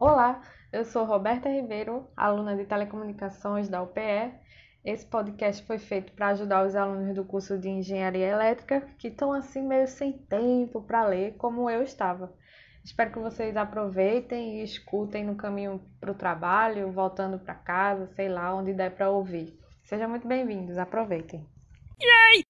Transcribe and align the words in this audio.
Olá, 0.00 0.42
eu 0.72 0.82
sou 0.82 1.04
Roberta 1.04 1.46
Ribeiro, 1.50 2.08
aluna 2.16 2.56
de 2.56 2.64
Telecomunicações 2.64 3.68
da 3.68 3.82
UPE. 3.82 4.32
Esse 4.82 5.04
podcast 5.04 5.62
foi 5.66 5.76
feito 5.76 6.14
para 6.14 6.28
ajudar 6.28 6.66
os 6.66 6.74
alunos 6.74 7.14
do 7.14 7.22
curso 7.22 7.58
de 7.58 7.68
Engenharia 7.68 8.28
Elétrica 8.28 8.80
que 8.96 9.08
estão 9.08 9.30
assim 9.30 9.60
meio 9.60 9.86
sem 9.86 10.14
tempo 10.14 10.80
para 10.80 11.04
ler, 11.04 11.36
como 11.36 11.68
eu 11.68 11.82
estava. 11.82 12.32
Espero 12.82 13.12
que 13.12 13.18
vocês 13.18 13.54
aproveitem 13.58 14.60
e 14.60 14.64
escutem 14.64 15.22
no 15.22 15.36
caminho 15.36 15.78
para 16.00 16.12
o 16.12 16.14
trabalho, 16.14 16.90
voltando 16.90 17.38
para 17.38 17.54
casa, 17.54 18.06
sei 18.16 18.30
lá, 18.30 18.54
onde 18.54 18.72
der 18.72 18.96
para 18.96 19.10
ouvir. 19.10 19.60
Sejam 19.84 20.08
muito 20.08 20.26
bem-vindos, 20.26 20.78
aproveitem. 20.78 21.46
Yay! 22.00 22.42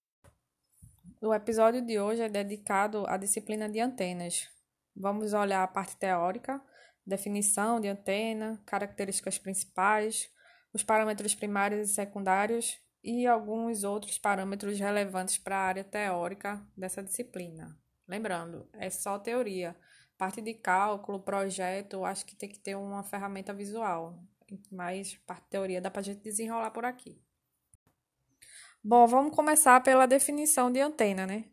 O 1.20 1.34
episódio 1.34 1.84
de 1.84 1.98
hoje 1.98 2.22
é 2.22 2.28
dedicado 2.28 3.04
à 3.08 3.16
disciplina 3.16 3.68
de 3.68 3.80
antenas. 3.80 4.48
Vamos 4.94 5.32
olhar 5.32 5.64
a 5.64 5.68
parte 5.68 5.96
teórica, 5.96 6.62
definição 7.10 7.78
de 7.78 7.88
antena, 7.88 8.62
características 8.64 9.38
principais, 9.38 10.30
os 10.72 10.82
parâmetros 10.82 11.34
primários 11.34 11.90
e 11.90 11.94
secundários 11.94 12.78
e 13.02 13.26
alguns 13.26 13.84
outros 13.84 14.18
parâmetros 14.18 14.78
relevantes 14.78 15.36
para 15.36 15.56
a 15.56 15.66
área 15.66 15.84
teórica 15.84 16.66
dessa 16.76 17.02
disciplina. 17.02 17.76
Lembrando, 18.08 18.68
é 18.74 18.88
só 18.88 19.18
teoria. 19.18 19.76
Parte 20.16 20.40
de 20.40 20.54
cálculo, 20.54 21.20
projeto, 21.20 22.04
acho 22.04 22.26
que 22.26 22.36
tem 22.36 22.48
que 22.48 22.58
ter 22.58 22.76
uma 22.76 23.02
ferramenta 23.02 23.54
visual, 23.54 24.22
mas 24.70 25.16
parte 25.26 25.44
de 25.44 25.50
teoria 25.50 25.80
dá 25.80 25.90
para 25.90 26.00
a 26.00 26.04
gente 26.04 26.22
desenrolar 26.22 26.70
por 26.70 26.84
aqui. 26.84 27.22
Bom, 28.82 29.06
vamos 29.06 29.34
começar 29.34 29.82
pela 29.82 30.06
definição 30.06 30.70
de 30.70 30.80
antena, 30.80 31.26
né? 31.26 31.44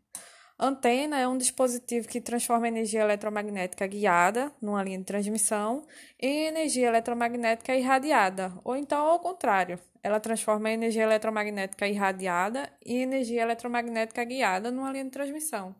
Antena 0.59 1.19
é 1.19 1.27
um 1.27 1.37
dispositivo 1.37 2.07
que 2.07 2.19
transforma 2.19 2.67
energia 2.67 3.01
eletromagnética 3.01 3.85
guiada, 3.85 4.51
numa 4.59 4.83
linha 4.83 4.97
de 4.97 5.03
transmissão, 5.03 5.85
em 6.19 6.47
energia 6.47 6.87
eletromagnética 6.87 7.75
irradiada, 7.75 8.51
ou 8.63 8.75
então 8.75 9.05
ao 9.05 9.19
contrário, 9.19 9.79
ela 10.01 10.19
transforma 10.19 10.69
a 10.69 10.71
energia 10.71 11.03
eletromagnética 11.03 11.87
irradiada 11.87 12.71
em 12.83 13.03
energia 13.03 13.43
eletromagnética 13.43 14.23
guiada 14.23 14.71
numa 14.71 14.91
linha 14.91 15.05
de 15.05 15.11
transmissão. 15.11 15.75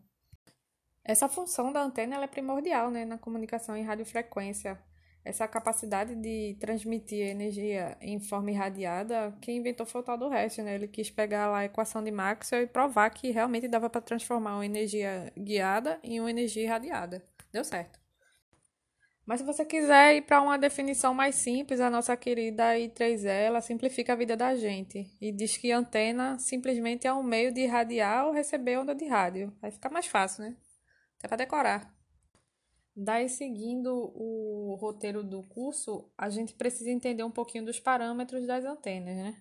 Essa 1.04 1.28
função 1.28 1.72
da 1.72 1.82
antena 1.82 2.22
é 2.22 2.26
primordial 2.28 2.88
né, 2.88 3.04
na 3.04 3.18
comunicação 3.18 3.76
em 3.76 3.82
radiofrequência, 3.82 4.78
essa 5.28 5.46
capacidade 5.46 6.14
de 6.14 6.56
transmitir 6.58 7.26
energia 7.26 7.98
em 8.00 8.18
forma 8.18 8.50
irradiada, 8.50 9.36
quem 9.42 9.58
inventou 9.58 9.84
foi 9.84 10.00
o 10.00 10.04
tal 10.04 10.16
do 10.16 10.32
Hess, 10.32 10.56
né? 10.58 10.74
Ele 10.74 10.88
quis 10.88 11.10
pegar 11.10 11.48
lá 11.48 11.58
a 11.58 11.64
equação 11.66 12.02
de 12.02 12.10
Maxwell 12.10 12.62
e 12.62 12.66
provar 12.66 13.10
que 13.10 13.30
realmente 13.30 13.68
dava 13.68 13.90
para 13.90 14.00
transformar 14.00 14.54
uma 14.54 14.64
energia 14.64 15.30
guiada 15.36 16.00
em 16.02 16.18
uma 16.18 16.30
energia 16.30 16.62
irradiada. 16.62 17.22
Deu 17.52 17.62
certo. 17.62 18.00
Mas 19.26 19.40
se 19.40 19.46
você 19.46 19.62
quiser 19.66 20.16
ir 20.16 20.22
para 20.22 20.40
uma 20.40 20.56
definição 20.56 21.12
mais 21.12 21.34
simples, 21.34 21.80
a 21.80 21.90
nossa 21.90 22.16
querida 22.16 22.78
I3E, 22.78 23.26
ela 23.26 23.60
simplifica 23.60 24.14
a 24.14 24.16
vida 24.16 24.34
da 24.34 24.56
gente 24.56 25.14
e 25.20 25.30
diz 25.30 25.58
que 25.58 25.70
antena 25.70 26.38
simplesmente 26.38 27.06
é 27.06 27.12
um 27.12 27.22
meio 27.22 27.52
de 27.52 27.60
irradiar 27.60 28.24
ou 28.26 28.32
receber 28.32 28.78
onda 28.78 28.94
de 28.94 29.06
rádio. 29.06 29.54
Aí 29.60 29.70
fica 29.70 29.90
mais 29.90 30.06
fácil, 30.06 30.44
né? 30.44 30.56
Até 31.18 31.28
para 31.28 31.36
decorar. 31.36 31.97
Daí, 33.00 33.28
seguindo 33.28 34.10
o 34.12 34.76
roteiro 34.80 35.22
do 35.22 35.44
curso, 35.44 36.10
a 36.18 36.28
gente 36.28 36.52
precisa 36.54 36.90
entender 36.90 37.22
um 37.22 37.30
pouquinho 37.30 37.64
dos 37.64 37.78
parâmetros 37.78 38.44
das 38.44 38.64
antenas, 38.64 39.14
né? 39.14 39.40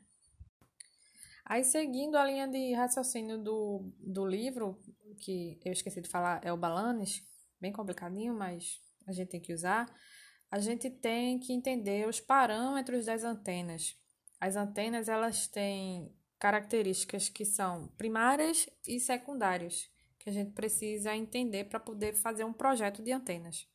Aí, 1.43 1.63
seguindo 1.63 2.17
a 2.17 2.23
linha 2.23 2.47
de 2.47 2.73
raciocínio 2.73 3.39
do, 3.39 3.91
do 3.97 4.27
livro, 4.27 4.77
que 5.19 5.59
eu 5.65 5.71
esqueci 5.71 5.99
de 6.01 6.07
falar, 6.07 6.39
é 6.45 6.53
o 6.53 6.57
Balanes, 6.57 7.23
bem 7.59 7.71
complicadinho, 7.71 8.31
mas 8.35 8.79
a 9.07 9.11
gente 9.11 9.29
tem 9.29 9.41
que 9.41 9.53
usar, 9.53 9.91
a 10.51 10.59
gente 10.59 10.91
tem 10.91 11.39
que 11.39 11.51
entender 11.51 12.07
os 12.07 12.19
parâmetros 12.19 13.07
das 13.07 13.23
antenas. 13.23 13.97
As 14.39 14.55
antenas, 14.55 15.09
elas 15.09 15.47
têm 15.47 16.15
características 16.37 17.27
que 17.27 17.43
são 17.43 17.87
primárias 17.97 18.69
e 18.87 18.99
secundárias 18.99 19.89
que 20.27 20.31
a 20.31 20.33
gente 20.33 20.51
precisa 20.51 21.15
entender 21.15 21.63
para 21.69 21.79
poder 21.79 22.13
fazer 22.13 22.43
um 22.43 22.51
projeto 22.51 23.01
de 23.01 23.13
antenas. 23.13 23.65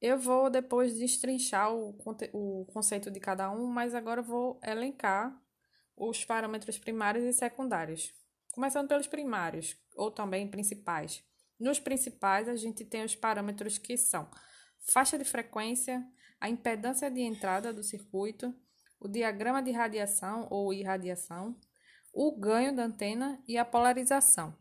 Eu 0.00 0.16
vou 0.16 0.48
depois 0.48 0.94
destrinchar 0.94 1.74
o, 1.74 1.98
o 2.32 2.64
conceito 2.66 3.10
de 3.10 3.18
cada 3.18 3.50
um, 3.50 3.66
mas 3.66 3.96
agora 3.96 4.22
vou 4.22 4.60
elencar 4.62 5.36
os 5.96 6.24
parâmetros 6.24 6.78
primários 6.78 7.24
e 7.24 7.32
secundários. 7.32 8.14
Começando 8.52 8.86
pelos 8.86 9.08
primários, 9.08 9.76
ou 9.96 10.08
também 10.08 10.48
principais. 10.48 11.24
Nos 11.58 11.80
principais, 11.80 12.48
a 12.48 12.54
gente 12.54 12.84
tem 12.84 13.02
os 13.02 13.16
parâmetros 13.16 13.76
que 13.76 13.96
são 13.96 14.30
faixa 14.92 15.18
de 15.18 15.24
frequência, 15.24 16.00
a 16.40 16.48
impedância 16.48 17.10
de 17.10 17.22
entrada 17.22 17.72
do 17.72 17.82
circuito, 17.82 18.54
o 19.00 19.08
diagrama 19.08 19.60
de 19.60 19.72
radiação 19.72 20.46
ou 20.48 20.72
irradiação, 20.72 21.58
o 22.12 22.38
ganho 22.38 22.72
da 22.72 22.84
antena 22.84 23.42
e 23.48 23.58
a 23.58 23.64
polarização. 23.64 24.56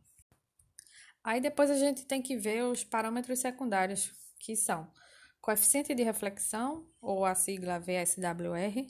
Aí 1.23 1.39
depois 1.39 1.69
a 1.69 1.77
gente 1.77 2.05
tem 2.05 2.21
que 2.21 2.35
ver 2.35 2.63
os 2.63 2.83
parâmetros 2.83 3.39
secundários, 3.39 4.11
que 4.39 4.55
são 4.55 4.91
coeficiente 5.39 5.95
de 5.95 6.03
reflexão, 6.03 6.87
ou 7.01 7.25
a 7.25 7.33
sigla 7.33 7.79
VSWR, 7.79 8.87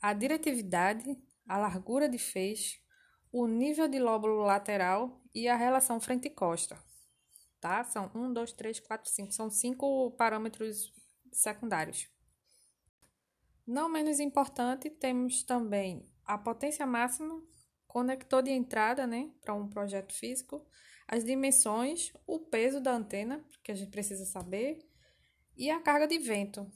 a 0.00 0.12
diretividade, 0.12 1.16
a 1.46 1.58
largura 1.58 2.08
de 2.08 2.18
feixe, 2.18 2.80
o 3.32 3.46
nível 3.46 3.86
de 3.86 3.98
lóbulo 3.98 4.42
lateral 4.42 5.22
e 5.34 5.48
a 5.48 5.56
relação 5.56 6.00
frente-costa. 6.00 6.76
Tá? 7.60 7.84
São 7.84 8.10
1, 8.14 8.32
2, 8.32 8.52
3, 8.52 8.80
4, 8.80 9.10
5. 9.10 9.32
São 9.32 9.50
cinco 9.50 10.10
parâmetros 10.12 10.92
secundários. 11.32 12.08
Não 13.66 13.88
menos 13.88 14.18
importante, 14.18 14.90
temos 14.90 15.42
também 15.42 16.08
a 16.24 16.38
potência 16.38 16.86
máxima, 16.86 17.40
conector 17.86 18.42
de 18.42 18.50
entrada 18.50 19.06
né, 19.06 19.30
para 19.42 19.54
um 19.54 19.68
projeto 19.68 20.12
físico, 20.12 20.66
as 21.12 21.24
dimensões, 21.24 22.12
o 22.24 22.38
peso 22.38 22.80
da 22.80 22.92
antena, 22.92 23.44
que 23.64 23.72
a 23.72 23.74
gente 23.74 23.90
precisa 23.90 24.24
saber, 24.24 24.78
e 25.56 25.68
a 25.68 25.80
carga 25.80 26.06
de 26.06 26.16
vento. 26.20 26.70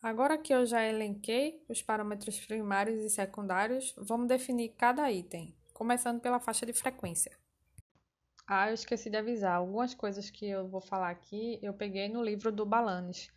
Agora 0.00 0.38
que 0.38 0.54
eu 0.54 0.64
já 0.64 0.84
elenquei 0.84 1.64
os 1.68 1.82
parâmetros 1.82 2.38
primários 2.38 3.02
e 3.02 3.10
secundários, 3.10 3.92
vamos 3.98 4.28
definir 4.28 4.68
cada 4.68 5.10
item, 5.10 5.52
começando 5.72 6.20
pela 6.20 6.38
faixa 6.38 6.64
de 6.64 6.72
frequência. 6.72 7.36
Ah, 8.46 8.68
eu 8.68 8.74
esqueci 8.74 9.10
de 9.10 9.16
avisar. 9.16 9.56
Algumas 9.56 9.92
coisas 9.92 10.30
que 10.30 10.46
eu 10.46 10.68
vou 10.68 10.80
falar 10.80 11.10
aqui 11.10 11.58
eu 11.60 11.74
peguei 11.74 12.08
no 12.08 12.22
livro 12.22 12.52
do 12.52 12.64
Balanes. 12.64 13.32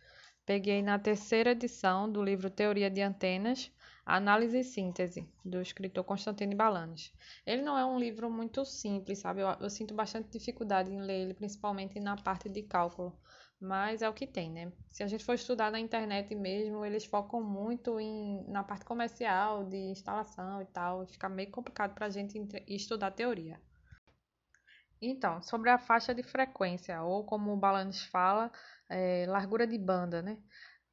Peguei 0.46 0.80
na 0.80 0.96
terceira 0.96 1.50
edição 1.50 2.10
do 2.10 2.22
livro 2.22 2.50
Teoria 2.50 2.88
de 2.88 3.02
Antenas, 3.02 3.72
Análise 4.10 4.60
e 4.60 4.64
Síntese, 4.64 5.28
do 5.44 5.60
escritor 5.60 6.02
Constantino 6.02 6.56
Balanes. 6.56 7.12
Ele 7.44 7.60
não 7.60 7.76
é 7.76 7.84
um 7.84 7.98
livro 7.98 8.30
muito 8.30 8.64
simples, 8.64 9.18
sabe? 9.18 9.42
Eu, 9.42 9.48
eu, 9.60 9.68
sinto 9.68 9.92
bastante 9.92 10.30
dificuldade 10.30 10.90
em 10.90 11.02
ler 11.02 11.24
ele, 11.24 11.34
principalmente 11.34 12.00
na 12.00 12.16
parte 12.16 12.48
de 12.48 12.62
cálculo. 12.62 13.14
Mas 13.60 14.00
é 14.00 14.08
o 14.08 14.14
que 14.14 14.26
tem, 14.26 14.50
né? 14.50 14.72
Se 14.90 15.02
a 15.02 15.06
gente 15.06 15.22
for 15.22 15.34
estudar 15.34 15.70
na 15.70 15.78
internet 15.78 16.34
mesmo, 16.34 16.86
eles 16.86 17.04
focam 17.04 17.42
muito 17.42 18.00
em, 18.00 18.42
na 18.48 18.64
parte 18.64 18.86
comercial, 18.86 19.62
de 19.64 19.76
instalação 19.76 20.62
e 20.62 20.64
tal. 20.64 21.06
Fica 21.06 21.28
meio 21.28 21.50
complicado 21.50 21.92
para 21.92 22.06
a 22.06 22.10
gente 22.10 22.42
estudar 22.66 23.10
teoria. 23.10 23.60
Então, 25.02 25.42
sobre 25.42 25.68
a 25.68 25.76
faixa 25.76 26.14
de 26.14 26.22
frequência, 26.22 27.02
ou 27.02 27.24
como 27.24 27.52
o 27.52 27.56
Balanes 27.58 28.02
fala, 28.04 28.50
é, 28.88 29.26
largura 29.28 29.66
de 29.66 29.76
banda, 29.76 30.22
né? 30.22 30.38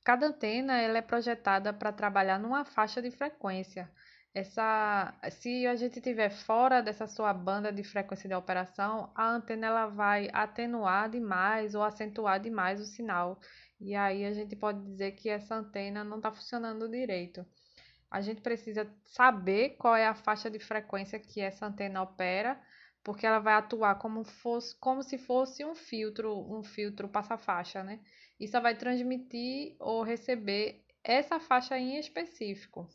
Cada 0.05 0.27
antena 0.27 0.79
ela 0.79 0.99
é 0.99 1.01
projetada 1.01 1.73
para 1.73 1.91
trabalhar 1.91 2.37
numa 2.37 2.63
faixa 2.63 3.01
de 3.01 3.09
frequência. 3.09 3.91
Essa, 4.35 5.17
se 5.31 5.65
a 5.65 5.75
gente 5.75 5.97
estiver 5.97 6.29
fora 6.29 6.79
dessa 6.79 7.07
sua 7.07 7.33
banda 7.33 7.71
de 7.71 7.83
frequência 7.83 8.29
de 8.29 8.35
operação, 8.35 9.11
a 9.15 9.27
antena 9.27 9.65
ela 9.65 9.87
vai 9.87 10.29
atenuar 10.31 11.09
demais 11.09 11.73
ou 11.73 11.81
acentuar 11.81 12.39
demais 12.39 12.79
o 12.79 12.85
sinal. 12.85 13.39
E 13.81 13.95
aí 13.95 14.25
a 14.25 14.31
gente 14.31 14.55
pode 14.55 14.79
dizer 14.85 15.13
que 15.13 15.27
essa 15.27 15.55
antena 15.55 16.03
não 16.03 16.17
está 16.17 16.31
funcionando 16.31 16.87
direito. 16.87 17.43
A 18.11 18.21
gente 18.21 18.41
precisa 18.41 18.87
saber 19.05 19.71
qual 19.79 19.95
é 19.95 20.05
a 20.05 20.13
faixa 20.13 20.51
de 20.51 20.59
frequência 20.59 21.19
que 21.19 21.41
essa 21.41 21.65
antena 21.65 22.03
opera, 22.03 22.61
porque 23.03 23.25
ela 23.25 23.39
vai 23.39 23.55
atuar 23.55 23.95
como, 23.95 24.23
fosse, 24.23 24.77
como 24.79 25.01
se 25.01 25.17
fosse 25.17 25.65
um 25.65 25.73
filtro, 25.73 26.31
um 26.55 26.61
filtro 26.63 27.09
passa-faixa, 27.09 27.83
né? 27.83 27.99
E 28.39 28.47
só 28.47 28.59
vai 28.59 28.75
transmitir 28.75 29.75
ou 29.79 30.03
receber 30.03 30.83
essa 31.03 31.39
faixa 31.39 31.77
em 31.77 31.97
específico. 31.97 32.89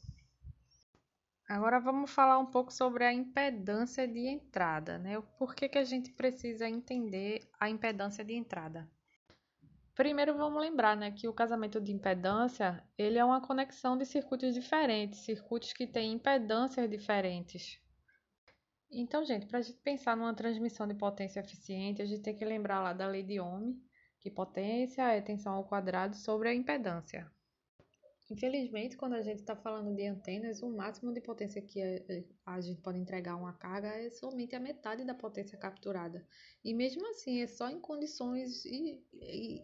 Agora 1.48 1.80
vamos 1.80 2.10
falar 2.12 2.38
um 2.38 2.46
pouco 2.46 2.72
sobre 2.72 3.04
a 3.04 3.12
impedância 3.12 4.06
de 4.06 4.28
entrada, 4.28 4.98
né? 4.98 5.20
Por 5.36 5.54
que, 5.54 5.68
que 5.68 5.78
a 5.78 5.84
gente 5.84 6.12
precisa 6.12 6.68
entender 6.68 7.48
a 7.58 7.68
impedância 7.68 8.24
de 8.24 8.34
entrada? 8.34 8.88
Primeiro 9.94 10.36
vamos 10.36 10.62
lembrar, 10.62 10.96
né, 10.96 11.10
que 11.10 11.28
o 11.28 11.32
casamento 11.32 11.80
de 11.80 11.92
impedância, 11.92 12.82
ele 12.96 13.18
é 13.18 13.24
uma 13.24 13.40
conexão 13.40 13.98
de 13.98 14.06
circuitos 14.06 14.54
diferentes, 14.54 15.20
circuitos 15.20 15.72
que 15.72 15.86
têm 15.86 16.12
impedâncias 16.12 16.88
diferentes. 16.88 17.78
Então, 18.90 19.24
gente, 19.24 19.46
para 19.46 19.58
a 19.58 19.62
gente 19.62 19.78
pensar 19.80 20.16
numa 20.16 20.34
transmissão 20.34 20.86
de 20.86 20.94
potência 20.94 21.40
eficiente, 21.40 22.00
a 22.00 22.04
gente 22.04 22.22
tem 22.22 22.34
que 22.34 22.44
lembrar 22.44 22.80
lá 22.80 22.92
da 22.92 23.06
lei 23.06 23.22
de 23.22 23.40
Ohm, 23.40 23.74
que 24.20 24.30
potência 24.30 25.02
é 25.12 25.20
tensão 25.20 25.54
ao 25.54 25.64
quadrado 25.64 26.14
sobre 26.14 26.48
a 26.48 26.54
impedância. 26.54 27.30
Infelizmente, 28.30 28.96
quando 28.96 29.14
a 29.14 29.22
gente 29.22 29.40
está 29.40 29.56
falando 29.56 29.92
de 29.92 30.06
antenas, 30.06 30.62
o 30.62 30.70
máximo 30.70 31.12
de 31.12 31.20
potência 31.20 31.60
que 31.60 31.80
a 32.46 32.60
gente 32.60 32.80
pode 32.80 32.96
entregar 32.96 33.34
uma 33.34 33.52
carga 33.54 33.88
é 33.88 34.08
somente 34.08 34.54
a 34.54 34.60
metade 34.60 35.04
da 35.04 35.14
potência 35.14 35.58
capturada. 35.58 36.24
E 36.64 36.72
mesmo 36.72 37.04
assim, 37.08 37.42
é 37.42 37.48
só 37.48 37.68
em 37.68 37.80
condições 37.80 38.64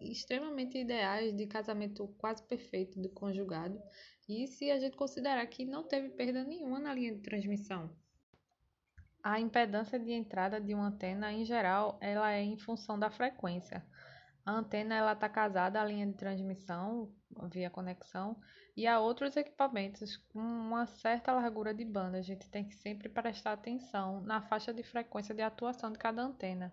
extremamente 0.00 0.78
ideais 0.78 1.32
de 1.32 1.46
casamento 1.46 2.08
quase 2.18 2.42
perfeito 2.42 3.00
do 3.00 3.08
conjugado. 3.08 3.80
E 4.28 4.48
se 4.48 4.68
a 4.72 4.80
gente 4.80 4.96
considerar 4.96 5.46
que 5.46 5.64
não 5.64 5.84
teve 5.84 6.08
perda 6.08 6.42
nenhuma 6.42 6.80
na 6.80 6.92
linha 6.92 7.14
de 7.14 7.20
transmissão. 7.20 7.88
A 9.22 9.38
impedância 9.38 9.98
de 9.98 10.10
entrada 10.12 10.60
de 10.60 10.74
uma 10.74 10.88
antena, 10.88 11.32
em 11.32 11.44
geral, 11.44 11.98
ela 12.00 12.32
é 12.32 12.42
em 12.42 12.58
função 12.58 12.98
da 12.98 13.10
frequência. 13.10 13.86
A 14.46 14.52
antena 14.52 14.94
ela 14.94 15.12
está 15.12 15.28
casada 15.28 15.80
à 15.80 15.84
linha 15.84 16.06
de 16.06 16.12
transmissão 16.12 17.12
via 17.50 17.68
conexão 17.68 18.36
e 18.76 18.86
a 18.86 19.00
outros 19.00 19.36
equipamentos 19.36 20.16
com 20.16 20.38
uma 20.38 20.86
certa 20.86 21.32
largura 21.32 21.74
de 21.74 21.84
banda. 21.84 22.18
A 22.18 22.22
gente 22.22 22.48
tem 22.48 22.62
que 22.64 22.76
sempre 22.76 23.08
prestar 23.08 23.54
atenção 23.54 24.20
na 24.20 24.40
faixa 24.40 24.72
de 24.72 24.84
frequência 24.84 25.34
de 25.34 25.42
atuação 25.42 25.90
de 25.90 25.98
cada 25.98 26.22
antena. 26.22 26.72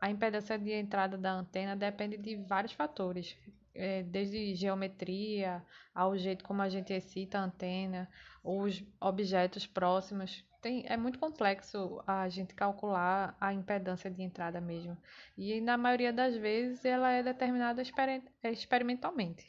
A 0.00 0.10
impedância 0.10 0.58
de 0.58 0.72
entrada 0.72 1.18
da 1.18 1.32
antena 1.32 1.76
depende 1.76 2.16
de 2.16 2.34
vários 2.36 2.72
fatores, 2.72 3.36
é, 3.74 4.02
desde 4.02 4.54
geometria 4.54 5.62
ao 5.94 6.16
jeito 6.16 6.42
como 6.42 6.62
a 6.62 6.68
gente 6.70 6.94
excita 6.94 7.38
a 7.38 7.44
antena, 7.44 8.08
os 8.42 8.82
objetos 8.98 9.66
próximos 9.66 10.44
tem, 10.62 10.84
é 10.86 10.96
muito 10.96 11.18
complexo 11.18 12.00
a 12.06 12.28
gente 12.28 12.54
calcular 12.54 13.36
a 13.40 13.52
impedância 13.52 14.08
de 14.08 14.22
entrada 14.22 14.60
mesmo. 14.60 14.96
E 15.36 15.60
na 15.60 15.76
maioria 15.76 16.12
das 16.12 16.36
vezes 16.36 16.84
ela 16.84 17.10
é 17.10 17.22
determinada 17.22 17.82
exper 17.82 18.22
experimentalmente. 18.44 19.44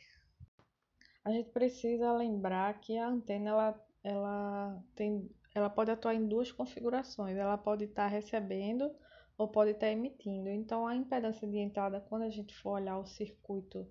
A 1.24 1.32
gente 1.32 1.52
precisa 1.52 2.12
lembrar 2.12 2.80
que 2.82 2.98
a 2.98 3.08
antena 3.08 3.52
ela, 3.52 3.86
ela, 4.04 4.84
tem, 4.96 5.30
ela 5.54 5.70
pode 5.70 5.92
atuar 5.92 6.16
em 6.16 6.28
duas 6.28 6.52
configurações. 6.52 7.38
Ela 7.38 7.58
pode 7.58 7.86
estar 7.86 8.08
recebendo 8.08 8.92
ou 9.38 9.48
pode 9.48 9.72
estar 9.72 9.90
emitindo. 9.90 10.50
Então 10.50 10.86
a 10.86 10.96
impedância 10.96 11.48
de 11.48 11.58
entrada, 11.58 12.02
quando 12.02 12.24
a 12.24 12.30
gente 12.30 12.54
for 12.56 12.72
olhar 12.72 12.98
o 12.98 13.06
circuito 13.06 13.88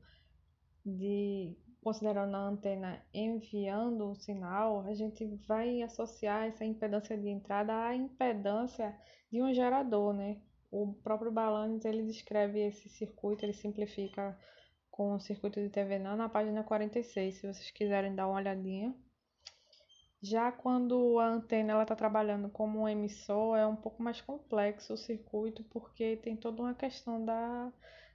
de 0.84 1.56
considerando 1.82 2.34
a 2.36 2.40
antena 2.40 3.04
enviando 3.12 4.10
o 4.10 4.14
sinal, 4.14 4.86
a 4.86 4.94
gente 4.94 5.26
vai 5.48 5.82
associar 5.82 6.46
essa 6.46 6.64
impedância 6.64 7.18
de 7.18 7.28
entrada 7.28 7.74
à 7.74 7.94
impedância 7.94 8.96
de 9.30 9.42
um 9.42 9.52
gerador, 9.52 10.14
né? 10.14 10.40
O 10.70 10.94
próprio 11.02 11.32
Balanes 11.32 11.84
ele 11.84 12.04
descreve 12.04 12.60
esse 12.60 12.88
circuito, 12.88 13.44
ele 13.44 13.52
simplifica 13.52 14.38
com 14.90 15.14
o 15.14 15.20
circuito 15.20 15.60
de 15.60 15.68
TV 15.68 15.98
na 15.98 16.28
página 16.28 16.62
46, 16.62 17.34
se 17.34 17.40
vocês 17.40 17.70
quiserem 17.72 18.14
dar 18.14 18.28
uma 18.28 18.36
olhadinha. 18.36 18.94
Já 20.22 20.52
quando 20.52 21.18
a 21.18 21.26
antena 21.26 21.82
está 21.82 21.96
trabalhando 21.96 22.48
como 22.48 22.82
um 22.82 22.88
emissor, 22.88 23.56
é 23.56 23.66
um 23.66 23.74
pouco 23.74 24.00
mais 24.00 24.20
complexo 24.20 24.94
o 24.94 24.96
circuito, 24.96 25.64
porque 25.64 26.16
tem 26.18 26.36
toda 26.36 26.62
uma 26.62 26.74
questão 26.74 27.24
da 27.24 27.72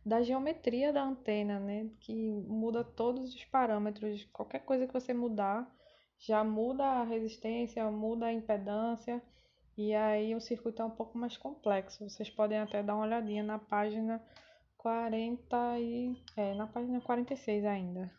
da 0.08 0.22
geometria 0.22 0.94
da 0.94 1.04
antena, 1.04 1.60
né? 1.60 1.90
Que 2.00 2.32
muda 2.48 2.82
todos 2.82 3.36
os 3.36 3.44
parâmetros. 3.46 4.24
Qualquer 4.32 4.60
coisa 4.60 4.88
que 4.88 4.94
você 4.94 5.14
mudar, 5.14 5.70
já 6.18 6.46
muda 6.46 6.86
a 6.86 7.04
resistência, 7.04 7.92
muda 7.92 8.28
a 8.28 8.34
impedância. 8.34 9.22
E 9.78 9.94
aí 9.94 10.34
o 10.34 10.40
circuito 10.40 10.82
é 10.82 10.86
um 10.86 10.90
pouco 10.90 11.18
mais 11.18 11.36
complexo. 11.36 12.10
Vocês 12.10 12.30
podem 12.30 12.58
até 12.58 12.82
dar 12.82 12.96
uma 12.96 13.04
olhadinha 13.04 13.44
na 13.44 13.60
página 13.60 14.24
40 14.78 15.80
e 15.80 16.16
é, 16.38 16.54
na 16.54 16.68
página 16.68 17.02
46 17.02 17.66
ainda. 17.66 18.10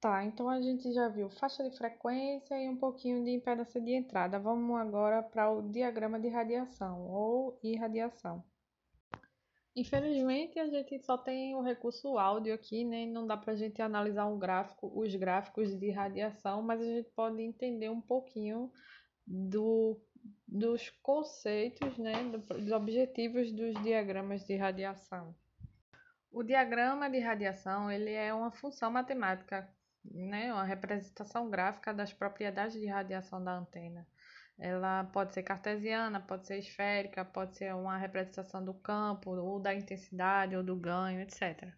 Tá, 0.00 0.24
então 0.24 0.50
a 0.50 0.60
gente 0.60 0.92
já 0.92 1.08
viu 1.08 1.30
faixa 1.30 1.62
de 1.62 1.74
frequência 1.76 2.60
e 2.60 2.68
um 2.68 2.76
pouquinho 2.76 3.24
de 3.24 3.30
impedância 3.30 3.80
de 3.80 3.92
entrada. 3.92 4.40
Vamos 4.40 4.76
agora 4.78 5.22
para 5.22 5.50
o 5.50 5.62
diagrama 5.62 6.18
de 6.18 6.28
radiação 6.28 7.08
ou 7.08 7.58
irradiação. 7.62 8.44
Infelizmente, 9.76 10.58
a 10.60 10.68
gente 10.68 11.00
só 11.00 11.18
tem 11.18 11.54
o 11.56 11.60
recurso 11.60 12.16
áudio 12.16 12.54
aqui, 12.54 12.84
né? 12.84 13.06
Não 13.06 13.26
dá 13.26 13.36
para 13.36 13.54
a 13.54 13.56
gente 13.56 13.82
analisar 13.82 14.26
um 14.26 14.38
gráfico, 14.38 14.92
os 14.94 15.12
gráficos 15.16 15.74
de 15.74 15.90
radiação, 15.90 16.62
mas 16.62 16.80
a 16.80 16.84
gente 16.84 17.10
pode 17.10 17.42
entender 17.42 17.88
um 17.88 18.00
pouquinho 18.00 18.70
do, 19.26 20.00
dos 20.46 20.90
conceitos, 21.02 21.98
né? 21.98 22.12
Dos 22.22 22.70
objetivos 22.70 23.50
dos 23.50 23.74
diagramas 23.82 24.46
de 24.46 24.54
radiação. 24.54 25.34
O 26.30 26.44
diagrama 26.44 27.10
de 27.10 27.18
radiação 27.18 27.90
ele 27.90 28.12
é 28.12 28.32
uma 28.32 28.52
função 28.52 28.92
matemática, 28.92 29.68
né? 30.04 30.52
Uma 30.52 30.64
representação 30.64 31.50
gráfica 31.50 31.92
das 31.92 32.12
propriedades 32.12 32.80
de 32.80 32.86
radiação 32.86 33.42
da 33.42 33.52
antena. 33.56 34.06
Ela 34.58 35.04
pode 35.04 35.34
ser 35.34 35.42
cartesiana, 35.42 36.20
pode 36.20 36.46
ser 36.46 36.58
esférica, 36.58 37.24
pode 37.24 37.56
ser 37.56 37.74
uma 37.74 37.96
representação 37.98 38.64
do 38.64 38.72
campo, 38.74 39.30
ou 39.30 39.60
da 39.60 39.74
intensidade, 39.74 40.56
ou 40.56 40.62
do 40.62 40.76
ganho, 40.76 41.20
etc. 41.20 41.72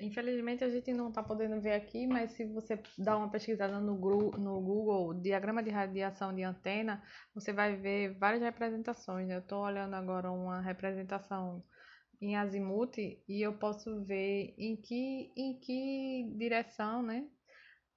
Infelizmente 0.00 0.64
a 0.64 0.68
gente 0.68 0.92
não 0.92 1.08
está 1.08 1.22
podendo 1.22 1.60
ver 1.60 1.74
aqui, 1.74 2.06
mas 2.06 2.32
se 2.32 2.44
você 2.44 2.80
dá 2.98 3.16
uma 3.16 3.30
pesquisada 3.30 3.78
no, 3.80 3.94
no 3.96 4.60
Google, 4.60 5.14
diagrama 5.14 5.62
de 5.62 5.70
radiação 5.70 6.34
de 6.34 6.42
antena, 6.42 7.02
você 7.32 7.52
vai 7.52 7.76
ver 7.76 8.18
várias 8.18 8.42
representações. 8.42 9.28
Né? 9.28 9.36
Eu 9.36 9.40
estou 9.40 9.62
olhando 9.62 9.94
agora 9.94 10.32
uma 10.32 10.60
representação 10.60 11.64
em 12.20 12.36
azimuth 12.36 12.98
e 12.98 13.40
eu 13.40 13.52
posso 13.54 14.02
ver 14.04 14.54
em 14.58 14.76
que, 14.76 15.32
em 15.36 15.58
que 15.60 16.28
direção 16.36 17.02
né, 17.02 17.28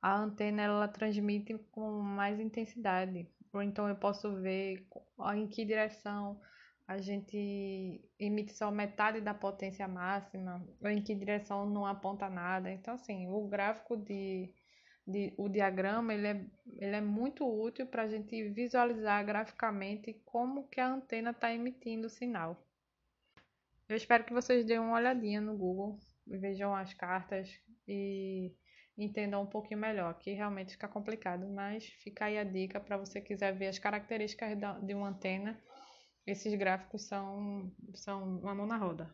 a 0.02 0.16
antena 0.16 0.62
ela 0.62 0.88
transmite 0.88 1.58
com 1.72 2.00
mais 2.02 2.40
intensidade 2.40 3.28
ou 3.58 3.64
então 3.64 3.90
eu 3.90 3.96
posso 3.96 4.36
ver 4.36 4.88
em 5.36 5.48
que 5.48 5.66
direção 5.66 6.40
a 6.88 7.00
gente 7.00 8.02
emite 8.18 8.54
só 8.54 8.72
metade 8.72 9.20
da 9.20 9.34
potência 9.34 9.88
máxima, 9.88 10.66
ou 10.82 10.90
em 10.90 11.02
que 11.02 11.14
direção 11.14 11.70
não 11.70 11.86
aponta 11.86 12.30
nada. 12.30 12.72
Então, 12.72 12.94
assim, 12.94 13.28
o 13.28 13.46
gráfico 13.46 13.98
de, 13.98 14.54
de 15.06 15.34
o 15.38 15.50
diagrama, 15.50 16.14
ele 16.14 16.28
é, 16.28 16.46
ele 16.78 16.96
é 16.96 17.02
muito 17.02 17.46
útil 17.46 17.86
para 17.88 18.04
a 18.04 18.08
gente 18.08 18.42
visualizar 18.50 19.26
graficamente 19.26 20.14
como 20.24 20.70
que 20.70 20.80
a 20.80 20.88
antena 20.88 21.32
está 21.32 21.54
emitindo 21.54 22.08
o 22.08 22.10
sinal. 22.10 22.66
Eu 23.90 23.98
espero 23.98 24.24
que 24.24 24.34
vocês 24.34 24.66
deem 24.66 24.80
uma 24.80 24.96
olhadinha 24.96 25.42
no 25.42 25.58
Google, 25.58 26.00
vejam 26.26 26.74
as 26.74 26.94
cartas 26.94 27.50
e 27.86 28.54
entendam 28.98 29.44
um 29.44 29.46
pouquinho 29.46 29.80
melhor. 29.80 30.10
Aqui 30.10 30.32
realmente 30.32 30.74
fica 30.74 30.88
complicado, 30.88 31.48
mas 31.48 31.86
fica 31.86 32.26
aí 32.26 32.38
a 32.38 32.44
dica 32.44 32.80
para 32.80 32.98
você 32.98 33.22
quiser 33.22 33.54
ver 33.54 33.68
as 33.68 33.80
características 33.80 34.58
de 34.82 34.94
uma 34.94 35.10
antena. 35.10 35.62
Esses 36.26 36.54
gráficos 36.56 37.04
são, 37.04 37.72
são 37.94 38.40
uma 38.40 38.56
mão 38.56 38.66
na 38.66 38.78
roda. 38.78 39.14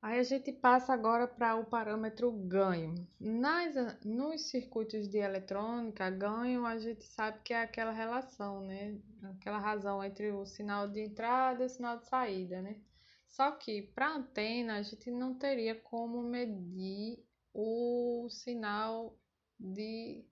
Aí 0.00 0.20
a 0.20 0.22
gente 0.22 0.52
passa 0.52 0.92
agora 0.92 1.26
para 1.26 1.56
o 1.56 1.64
parâmetro 1.64 2.30
ganho. 2.30 2.94
Nas, 3.18 3.74
nos 4.04 4.48
circuitos 4.48 5.08
de 5.08 5.18
eletrônica, 5.18 6.08
ganho 6.10 6.64
a 6.64 6.78
gente 6.78 7.04
sabe 7.04 7.40
que 7.42 7.52
é 7.52 7.62
aquela 7.62 7.90
relação, 7.90 8.60
né? 8.60 8.96
Aquela 9.36 9.58
razão 9.58 10.02
entre 10.02 10.30
o 10.30 10.46
sinal 10.46 10.88
de 10.88 11.00
entrada 11.00 11.64
e 11.64 11.66
o 11.66 11.68
sinal 11.68 11.98
de 11.98 12.06
saída, 12.06 12.62
né? 12.62 12.80
Só 13.26 13.50
que 13.50 13.82
para 13.82 14.14
antena 14.14 14.76
a 14.76 14.82
gente 14.82 15.10
não 15.10 15.34
teria 15.34 15.74
como 15.74 16.22
medir 16.22 17.18
o 17.52 18.28
sinal 18.30 19.16
de 19.58 20.24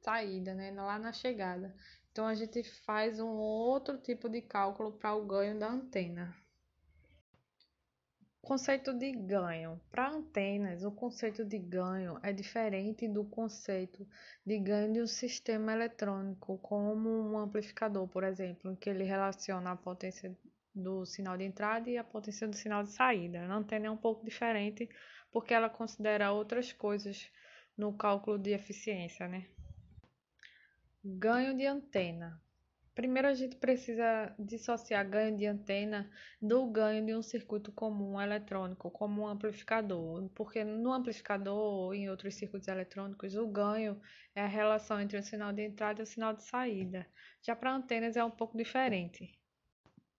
saída, 0.00 0.54
né, 0.54 0.70
lá 0.72 0.98
na 0.98 1.12
chegada. 1.12 1.74
Então 2.10 2.26
a 2.26 2.34
gente 2.34 2.62
faz 2.84 3.18
um 3.20 3.30
outro 3.30 3.98
tipo 3.98 4.28
de 4.28 4.42
cálculo 4.42 4.92
para 4.92 5.14
o 5.14 5.24
ganho 5.24 5.58
da 5.58 5.68
antena. 5.68 6.36
Conceito 8.42 8.92
de 8.92 9.12
ganho. 9.12 9.80
Para 9.88 10.10
antenas, 10.10 10.82
o 10.82 10.90
conceito 10.90 11.44
de 11.44 11.58
ganho 11.58 12.18
é 12.24 12.32
diferente 12.32 13.06
do 13.06 13.24
conceito 13.24 14.04
de 14.44 14.58
ganho 14.58 14.92
de 14.92 15.00
um 15.00 15.06
sistema 15.06 15.72
eletrônico, 15.72 16.58
como 16.58 17.08
um 17.08 17.38
amplificador, 17.38 18.08
por 18.08 18.24
exemplo, 18.24 18.72
em 18.72 18.74
que 18.74 18.90
ele 18.90 19.04
relaciona 19.04 19.70
a 19.70 19.76
potência 19.76 20.36
do 20.74 21.04
sinal 21.04 21.36
de 21.36 21.44
entrada 21.44 21.90
e 21.90 21.98
a 21.98 22.04
potência 22.04 22.48
do 22.48 22.56
sinal 22.56 22.82
de 22.82 22.90
saída. 22.90 23.40
A 23.40 23.54
antena 23.54 23.86
é 23.86 23.90
um 23.90 23.96
pouco 23.96 24.24
diferente 24.24 24.88
porque 25.30 25.54
ela 25.54 25.68
considera 25.68 26.32
outras 26.32 26.72
coisas 26.72 27.30
no 27.76 27.92
cálculo 27.96 28.38
de 28.38 28.50
eficiência, 28.50 29.26
né? 29.26 29.46
Ganho 31.04 31.56
de 31.56 31.66
antena. 31.66 32.40
Primeiro 32.94 33.26
a 33.26 33.32
gente 33.32 33.56
precisa 33.56 34.34
dissociar 34.38 35.08
ganho 35.08 35.34
de 35.34 35.46
antena 35.46 36.10
do 36.40 36.66
ganho 36.66 37.04
de 37.06 37.14
um 37.14 37.22
circuito 37.22 37.72
comum 37.72 38.20
eletrônico, 38.20 38.90
como 38.90 39.22
um 39.22 39.26
amplificador, 39.26 40.28
porque 40.34 40.62
no 40.62 40.92
amplificador 40.92 41.56
ou 41.56 41.94
em 41.94 42.10
outros 42.10 42.34
circuitos 42.34 42.68
eletrônicos 42.68 43.34
o 43.34 43.48
ganho 43.48 43.98
é 44.34 44.42
a 44.42 44.46
relação 44.46 45.00
entre 45.00 45.16
o 45.16 45.22
sinal 45.22 45.54
de 45.54 45.62
entrada 45.62 46.00
e 46.00 46.02
o 46.02 46.06
sinal 46.06 46.34
de 46.34 46.42
saída. 46.42 47.06
Já 47.42 47.56
para 47.56 47.74
antenas 47.74 48.14
é 48.14 48.22
um 48.22 48.30
pouco 48.30 48.58
diferente. 48.58 49.41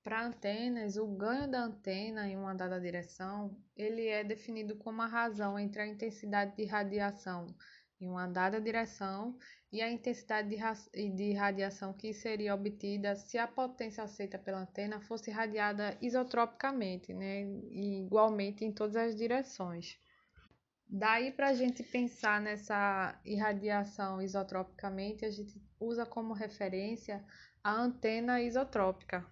Para 0.04 0.26
antenas, 0.26 0.98
o 0.98 1.08
ganho 1.08 1.50
da 1.50 1.64
antena 1.64 2.28
em 2.28 2.36
uma 2.36 2.54
dada 2.54 2.80
direção, 2.80 3.56
ele 3.74 4.06
é 4.06 4.22
definido 4.22 4.76
como 4.76 5.02
a 5.02 5.08
razão 5.08 5.58
entre 5.58 5.82
a 5.82 5.88
intensidade 5.88 6.58
de 6.58 6.66
radiação 6.66 7.48
em 8.02 8.10
uma 8.10 8.28
dada 8.28 8.60
direção 8.60 9.38
e 9.72 9.82
a 9.82 9.90
intensidade 9.90 10.50
de 11.16 11.34
radiação 11.34 11.94
que 11.94 12.14
seria 12.14 12.54
obtida 12.54 13.16
se 13.16 13.38
a 13.38 13.48
potência 13.48 14.04
aceita 14.04 14.38
pela 14.38 14.60
antena 14.60 15.00
fosse 15.00 15.32
radiada 15.32 15.98
isotropicamente, 16.02 17.14
né, 17.14 17.44
igualmente 17.72 18.66
em 18.66 18.74
todas 18.74 18.98
as 18.98 19.16
direções. 19.16 19.98
Daí 20.86 21.32
para 21.32 21.48
a 21.48 21.54
gente 21.54 21.82
pensar 21.82 22.42
nessa 22.42 23.18
irradiação 23.24 24.22
isotropicamente, 24.22 25.24
a 25.24 25.32
gente 25.32 25.60
usa 25.80 26.06
como 26.06 26.34
referência 26.34 27.24
a 27.64 27.72
antena 27.72 28.42
isotrópica. 28.42 29.26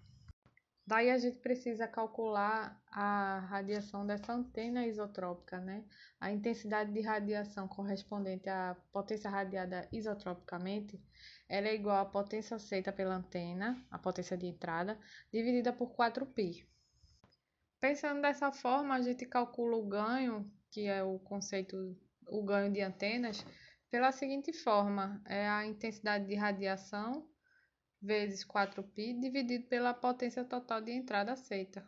Daí 0.86 1.10
a 1.10 1.18
gente 1.18 1.38
precisa 1.40 1.88
calcular 1.88 2.82
a 2.92 3.40
radiação 3.50 4.06
dessa 4.06 4.34
antena 4.34 4.86
isotrópica, 4.86 5.60
né? 5.60 5.86
A 6.20 6.32
intensidade 6.32 6.92
de 6.92 7.02
radiação 7.02 7.68
correspondente 7.68 8.50
à 8.50 8.76
potência 8.92 9.30
radiada 9.30 9.88
isotropicamente, 9.92 11.02
ela 11.48 11.68
é 11.68 11.76
igual 11.76 11.98
à 11.98 12.06
potência 12.06 12.56
aceita 12.56 12.92
pela 12.92 13.16
antena, 13.16 13.86
a 13.90 13.98
potência 14.00 14.36
de 14.36 14.48
entrada, 14.48 15.00
dividida 15.32 15.72
por 15.72 15.96
4π. 15.96 16.66
Pensando 17.80 18.22
dessa 18.22 18.52
forma, 18.52 18.96
a 18.96 19.02
gente 19.02 19.26
calcula 19.26 19.78
o 19.78 19.88
ganho, 19.88 20.52
que 20.72 20.88
é 20.88 21.04
o 21.04 21.20
conceito, 21.20 21.98
o 22.28 22.44
ganho 22.44 22.72
de 22.72 22.82
antenas, 22.82 23.46
pela 23.90 24.12
seguinte 24.12 24.52
forma: 24.52 25.22
é 25.26 25.48
a 25.48 25.66
intensidade 25.66 26.26
de 26.26 26.36
radiação 26.36 27.31
vezes 28.02 28.46
4π 28.46 29.20
dividido 29.20 29.68
pela 29.68 29.94
potência 29.94 30.44
total 30.44 30.82
de 30.82 30.92
entrada 30.92 31.34
aceita. 31.34 31.86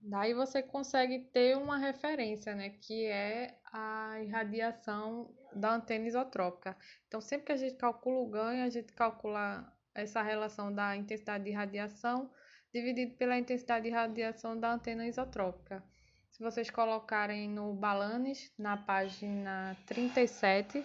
Daí 0.00 0.34
você 0.34 0.62
consegue 0.62 1.20
ter 1.32 1.56
uma 1.56 1.78
referência, 1.78 2.54
né, 2.54 2.70
que 2.70 3.06
é 3.06 3.58
a 3.72 4.20
irradiação 4.20 5.34
da 5.54 5.74
antena 5.74 6.06
isotrópica. 6.06 6.76
Então, 7.08 7.22
sempre 7.22 7.46
que 7.46 7.52
a 7.52 7.56
gente 7.56 7.76
calcula 7.76 8.18
o 8.20 8.28
ganho, 8.28 8.64
a 8.64 8.68
gente 8.68 8.92
calcula 8.92 9.72
essa 9.94 10.20
relação 10.20 10.74
da 10.74 10.94
intensidade 10.94 11.44
de 11.44 11.52
radiação 11.52 12.30
dividido 12.72 13.14
pela 13.16 13.38
intensidade 13.38 13.84
de 13.84 13.90
radiação 13.90 14.58
da 14.58 14.72
antena 14.72 15.06
isotrópica. 15.06 15.82
Se 16.28 16.42
vocês 16.42 16.68
colocarem 16.68 17.48
no 17.48 17.72
Balanes, 17.72 18.52
na 18.58 18.76
página 18.76 19.76
37, 19.86 20.84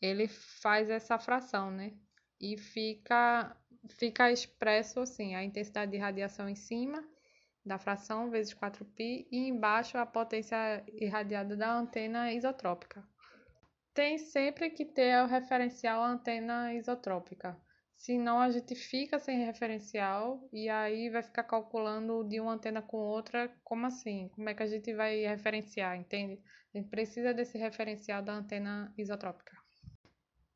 ele 0.00 0.28
faz 0.28 0.90
essa 0.90 1.18
fração, 1.18 1.70
né? 1.70 1.94
E 2.38 2.58
fica 2.58 3.56
fica 3.88 4.30
expresso 4.30 5.00
assim, 5.00 5.34
a 5.34 5.42
intensidade 5.42 5.90
de 5.92 5.98
radiação 5.98 6.48
em 6.48 6.54
cima 6.54 7.02
da 7.64 7.78
fração 7.78 8.30
vezes 8.30 8.54
4π 8.54 9.26
e 9.30 9.48
embaixo 9.48 9.98
a 9.98 10.06
potência 10.06 10.84
irradiada 10.88 11.56
da 11.56 11.72
antena 11.72 12.32
isotrópica. 12.32 13.06
Tem 13.92 14.18
sempre 14.18 14.70
que 14.70 14.84
ter 14.84 15.22
o 15.22 15.26
referencial 15.26 16.02
antena 16.02 16.72
isotrópica, 16.74 17.60
senão 17.96 18.40
a 18.40 18.50
gente 18.50 18.74
fica 18.74 19.18
sem 19.18 19.44
referencial 19.44 20.48
e 20.52 20.68
aí 20.68 21.10
vai 21.10 21.22
ficar 21.22 21.44
calculando 21.44 22.24
de 22.24 22.40
uma 22.40 22.52
antena 22.52 22.80
com 22.80 22.96
outra, 22.96 23.52
como 23.62 23.86
assim? 23.86 24.28
Como 24.34 24.48
é 24.48 24.54
que 24.54 24.62
a 24.62 24.66
gente 24.66 24.94
vai 24.94 25.20
referenciar, 25.26 25.96
entende? 25.96 26.40
A 26.72 26.78
gente 26.78 26.88
precisa 26.88 27.34
desse 27.34 27.58
referencial 27.58 28.22
da 28.22 28.32
antena 28.32 28.94
isotrópica 28.96 29.59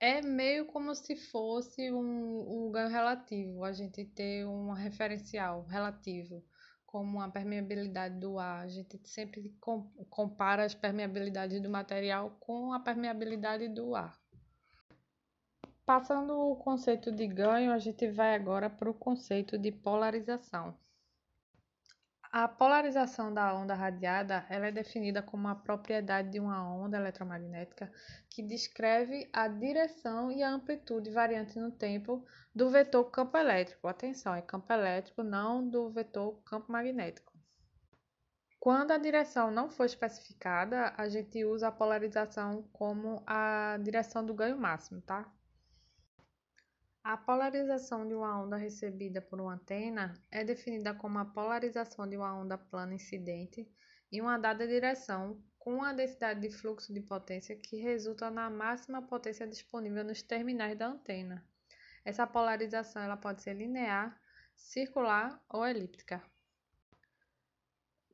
é 0.04 0.20
meio 0.20 0.66
como 0.66 0.94
se 0.94 1.16
fosse 1.16 1.90
um, 1.90 2.66
um 2.66 2.70
ganho 2.70 2.90
relativo, 2.90 3.64
a 3.64 3.72
gente 3.72 4.04
ter 4.04 4.46
um 4.46 4.70
referencial 4.72 5.64
relativo, 5.64 6.44
como 6.84 7.22
a 7.22 7.30
permeabilidade 7.30 8.20
do 8.20 8.38
ar. 8.38 8.64
A 8.64 8.68
gente 8.68 9.00
sempre 9.08 9.56
compara 10.10 10.62
as 10.62 10.74
permeabilidades 10.74 11.58
do 11.62 11.70
material 11.70 12.36
com 12.38 12.74
a 12.74 12.80
permeabilidade 12.80 13.66
do 13.68 13.94
ar. 13.94 14.14
Passando 15.86 16.34
o 16.34 16.56
conceito 16.56 17.10
de 17.10 17.26
ganho, 17.26 17.72
a 17.72 17.78
gente 17.78 18.06
vai 18.10 18.34
agora 18.34 18.68
para 18.68 18.90
o 18.90 18.94
conceito 18.94 19.56
de 19.56 19.72
polarização. 19.72 20.76
A 22.36 22.48
polarização 22.48 23.32
da 23.32 23.54
onda 23.54 23.74
radiada 23.74 24.44
ela 24.50 24.66
é 24.66 24.72
definida 24.72 25.22
como 25.22 25.46
a 25.46 25.54
propriedade 25.54 26.30
de 26.30 26.40
uma 26.40 26.68
onda 26.68 26.96
eletromagnética 26.96 27.92
que 28.28 28.42
descreve 28.42 29.30
a 29.32 29.46
direção 29.46 30.32
e 30.32 30.42
a 30.42 30.50
amplitude 30.50 31.12
variante 31.12 31.56
no 31.60 31.70
tempo 31.70 32.26
do 32.52 32.68
vetor 32.68 33.04
campo 33.04 33.38
elétrico. 33.38 33.86
Atenção, 33.86 34.34
é 34.34 34.42
campo 34.42 34.72
elétrico, 34.72 35.22
não 35.22 35.64
do 35.64 35.88
vetor 35.90 36.42
campo 36.42 36.72
magnético. 36.72 37.32
Quando 38.58 38.90
a 38.90 38.98
direção 38.98 39.52
não 39.52 39.70
for 39.70 39.86
especificada, 39.86 40.92
a 40.96 41.08
gente 41.08 41.44
usa 41.44 41.68
a 41.68 41.72
polarização 41.72 42.64
como 42.72 43.22
a 43.28 43.78
direção 43.80 44.26
do 44.26 44.34
ganho 44.34 44.58
máximo, 44.58 45.00
tá? 45.02 45.32
A 47.06 47.18
polarização 47.18 48.08
de 48.08 48.14
uma 48.14 48.42
onda 48.42 48.56
recebida 48.56 49.20
por 49.20 49.38
uma 49.38 49.52
antena 49.52 50.14
é 50.30 50.42
definida 50.42 50.94
como 50.94 51.18
a 51.18 51.24
polarização 51.26 52.08
de 52.08 52.16
uma 52.16 52.34
onda 52.34 52.56
plana 52.56 52.94
incidente 52.94 53.70
em 54.10 54.22
uma 54.22 54.38
dada 54.38 54.66
direção 54.66 55.38
com 55.58 55.84
a 55.84 55.92
densidade 55.92 56.40
de 56.40 56.50
fluxo 56.50 56.94
de 56.94 57.02
potência 57.02 57.54
que 57.56 57.76
resulta 57.76 58.30
na 58.30 58.48
máxima 58.48 59.02
potência 59.02 59.46
disponível 59.46 60.02
nos 60.02 60.22
terminais 60.22 60.78
da 60.78 60.86
antena. 60.86 61.46
Essa 62.06 62.26
polarização 62.26 63.02
ela 63.02 63.18
pode 63.18 63.42
ser 63.42 63.52
linear, 63.52 64.18
circular 64.56 65.44
ou 65.50 65.66
elíptica. 65.66 66.22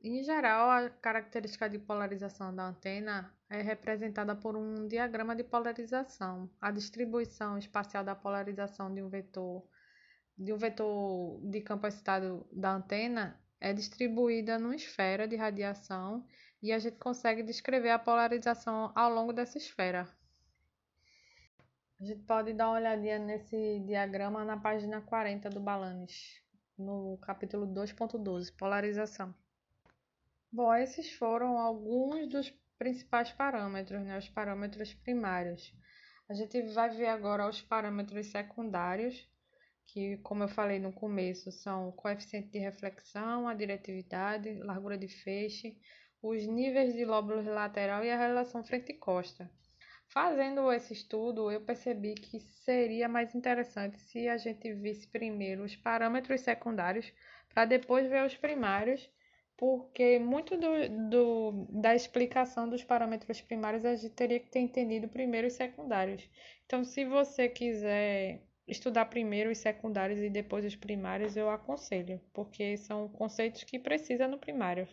Em 0.03 0.23
geral, 0.23 0.67
a 0.71 0.89
característica 0.89 1.69
de 1.69 1.77
polarização 1.77 2.55
da 2.55 2.63
antena 2.69 3.31
é 3.47 3.61
representada 3.61 4.35
por 4.35 4.57
um 4.57 4.87
diagrama 4.87 5.35
de 5.35 5.43
polarização. 5.43 6.49
A 6.59 6.71
distribuição 6.71 7.55
espacial 7.55 8.03
da 8.03 8.15
polarização 8.15 8.91
de 8.91 9.03
um 9.03 9.09
vetor 9.09 9.63
de 10.35 10.51
um 10.51 10.57
vetor 10.57 11.39
de 11.43 11.61
campo 11.61 11.85
excitado 11.85 12.47
da 12.51 12.71
antena 12.71 13.39
é 13.59 13.73
distribuída 13.73 14.57
numa 14.57 14.75
esfera 14.75 15.27
de 15.27 15.35
radiação 15.35 16.25
e 16.63 16.71
a 16.71 16.79
gente 16.79 16.97
consegue 16.97 17.43
descrever 17.43 17.91
a 17.91 17.99
polarização 17.99 18.91
ao 18.95 19.13
longo 19.13 19.31
dessa 19.31 19.59
esfera. 19.59 20.09
A 21.99 22.03
gente 22.03 22.23
pode 22.23 22.53
dar 22.53 22.69
uma 22.69 22.77
olhadinha 22.77 23.19
nesse 23.19 23.79
diagrama 23.81 24.43
na 24.43 24.57
página 24.57 24.99
40 25.01 25.47
do 25.51 25.59
Balanes, 25.59 26.41
no 26.75 27.19
capítulo 27.21 27.67
2.12, 27.67 28.55
polarização. 28.57 29.31
Bom, 30.53 30.75
esses 30.75 31.13
foram 31.13 31.57
alguns 31.57 32.27
dos 32.27 32.53
principais 32.77 33.31
parâmetros, 33.31 34.01
né? 34.01 34.17
os 34.17 34.27
parâmetros 34.27 34.93
primários. 34.93 35.73
A 36.27 36.33
gente 36.33 36.61
vai 36.73 36.89
ver 36.89 37.05
agora 37.05 37.47
os 37.47 37.61
parâmetros 37.61 38.27
secundários, 38.27 39.29
que, 39.85 40.17
como 40.17 40.43
eu 40.43 40.49
falei 40.49 40.77
no 40.77 40.91
começo, 40.91 41.53
são 41.53 41.87
o 41.87 41.93
coeficiente 41.93 42.49
de 42.49 42.59
reflexão, 42.59 43.47
a 43.47 43.53
diretividade, 43.53 44.53
largura 44.55 44.97
de 44.97 45.07
feixe, 45.07 45.77
os 46.21 46.45
níveis 46.45 46.93
de 46.93 47.05
lóbulos 47.05 47.45
lateral 47.45 48.03
e 48.03 48.11
a 48.11 48.17
relação 48.17 48.61
frente-costa. 48.61 49.49
Fazendo 50.09 50.69
esse 50.69 50.91
estudo, 50.91 51.49
eu 51.49 51.61
percebi 51.61 52.13
que 52.13 52.41
seria 52.41 53.07
mais 53.07 53.33
interessante 53.33 54.01
se 54.01 54.27
a 54.27 54.35
gente 54.35 54.73
visse 54.73 55.07
primeiro 55.07 55.63
os 55.63 55.77
parâmetros 55.77 56.41
secundários 56.41 57.09
para 57.53 57.63
depois 57.63 58.09
ver 58.09 58.25
os 58.25 58.35
primários 58.35 59.09
porque 59.61 60.17
muito 60.17 60.57
do, 60.57 60.69
do, 61.07 61.67
da 61.69 61.93
explicação 61.93 62.67
dos 62.67 62.83
parâmetros 62.83 63.41
primários 63.41 63.85
a 63.85 63.93
gente 63.93 64.09
teria 64.09 64.39
que 64.39 64.49
ter 64.49 64.59
entendido 64.59 65.07
primeiro 65.07 65.45
os 65.45 65.53
secundários. 65.53 66.27
Então, 66.65 66.83
se 66.83 67.05
você 67.05 67.47
quiser 67.47 68.41
estudar 68.67 69.05
primeiro 69.05 69.51
os 69.51 69.59
secundários 69.59 70.19
e 70.19 70.31
depois 70.31 70.65
os 70.65 70.75
primários, 70.75 71.37
eu 71.37 71.47
aconselho, 71.47 72.19
porque 72.33 72.75
são 72.75 73.07
conceitos 73.09 73.63
que 73.63 73.77
precisa 73.77 74.27
no 74.27 74.39
primário. 74.39 74.87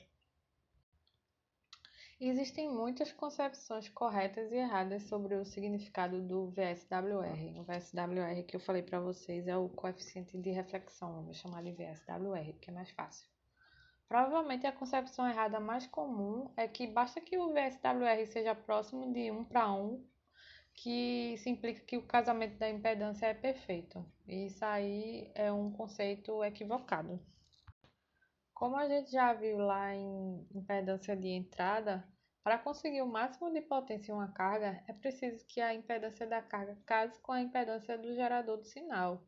Existem 2.21 2.69
muitas 2.69 3.11
concepções 3.11 3.89
corretas 3.89 4.53
e 4.53 4.57
erradas 4.57 5.05
sobre 5.05 5.35
o 5.35 5.47
significado 5.47 6.21
do 6.21 6.51
VSWR. 6.51 7.59
O 7.59 7.65
VSWR 7.65 8.43
que 8.47 8.57
eu 8.57 8.61
falei 8.61 8.83
para 8.83 9.01
vocês 9.01 9.49
é 9.49 9.57
o 9.57 9.71
coeficiente 9.71 10.37
de 10.37 10.51
reflexão, 10.51 11.25
vou 11.25 11.33
chamar 11.33 11.63
de 11.63 11.73
VSWR, 11.73 12.53
porque 12.53 12.69
é 12.69 12.75
mais 12.75 12.91
fácil. 12.91 13.38
Provavelmente 14.09 14.67
a 14.67 14.73
concepção 14.73 15.29
errada 15.29 15.61
mais 15.61 15.87
comum 15.87 16.51
é 16.57 16.67
que 16.67 16.87
basta 16.87 17.21
que 17.21 17.37
o 17.37 17.53
VSWR 17.53 18.27
seja 18.27 18.55
próximo 18.55 19.13
de 19.13 19.31
1 19.31 19.45
para 19.45 19.71
1, 19.71 20.03
que 20.73 21.37
se 21.39 21.51
implica 21.51 21.85
que 21.85 21.99
o 21.99 22.07
casamento 22.07 22.57
da 22.57 22.71
impedância 22.71 23.27
é 23.27 23.35
perfeito. 23.35 24.03
Isso 24.27 24.65
aí 24.65 25.31
é 25.35 25.53
um 25.53 25.71
conceito 25.71 26.43
equivocado. 26.43 27.21
Como 28.55 28.77
a 28.77 28.89
gente 28.89 29.11
já 29.11 29.35
viu 29.35 29.59
lá 29.59 29.95
em 29.95 30.49
impedância 30.55 31.15
de 31.15 31.29
entrada, 31.29 32.03
para 32.43 32.59
conseguir 32.59 33.03
o 33.03 33.07
máximo 33.07 33.53
de 33.53 33.61
potência 33.61 34.11
em 34.11 34.15
uma 34.15 34.33
carga, 34.33 34.83
é 34.89 34.93
preciso 34.95 35.45
que 35.47 35.61
a 35.61 35.75
impedância 35.75 36.27
da 36.27 36.41
carga 36.41 36.79
case 36.87 37.21
com 37.21 37.33
a 37.33 37.43
impedância 37.43 37.99
do 37.99 38.15
gerador 38.15 38.57
do 38.57 38.65
sinal. 38.65 39.23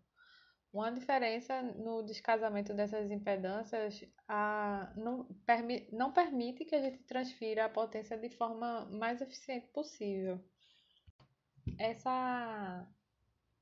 Uma 0.72 0.92
diferença 0.92 1.62
no 1.62 2.00
descasamento 2.02 2.72
dessas 2.72 3.10
impedâncias 3.10 4.04
a, 4.28 4.92
não, 4.96 5.24
permi, 5.44 5.88
não 5.92 6.12
permite 6.12 6.64
que 6.64 6.76
a 6.76 6.80
gente 6.80 7.02
transfira 7.02 7.64
a 7.64 7.68
potência 7.68 8.16
de 8.16 8.30
forma 8.30 8.86
mais 8.86 9.20
eficiente 9.20 9.66
possível. 9.68 10.40
Essa, 11.76 12.88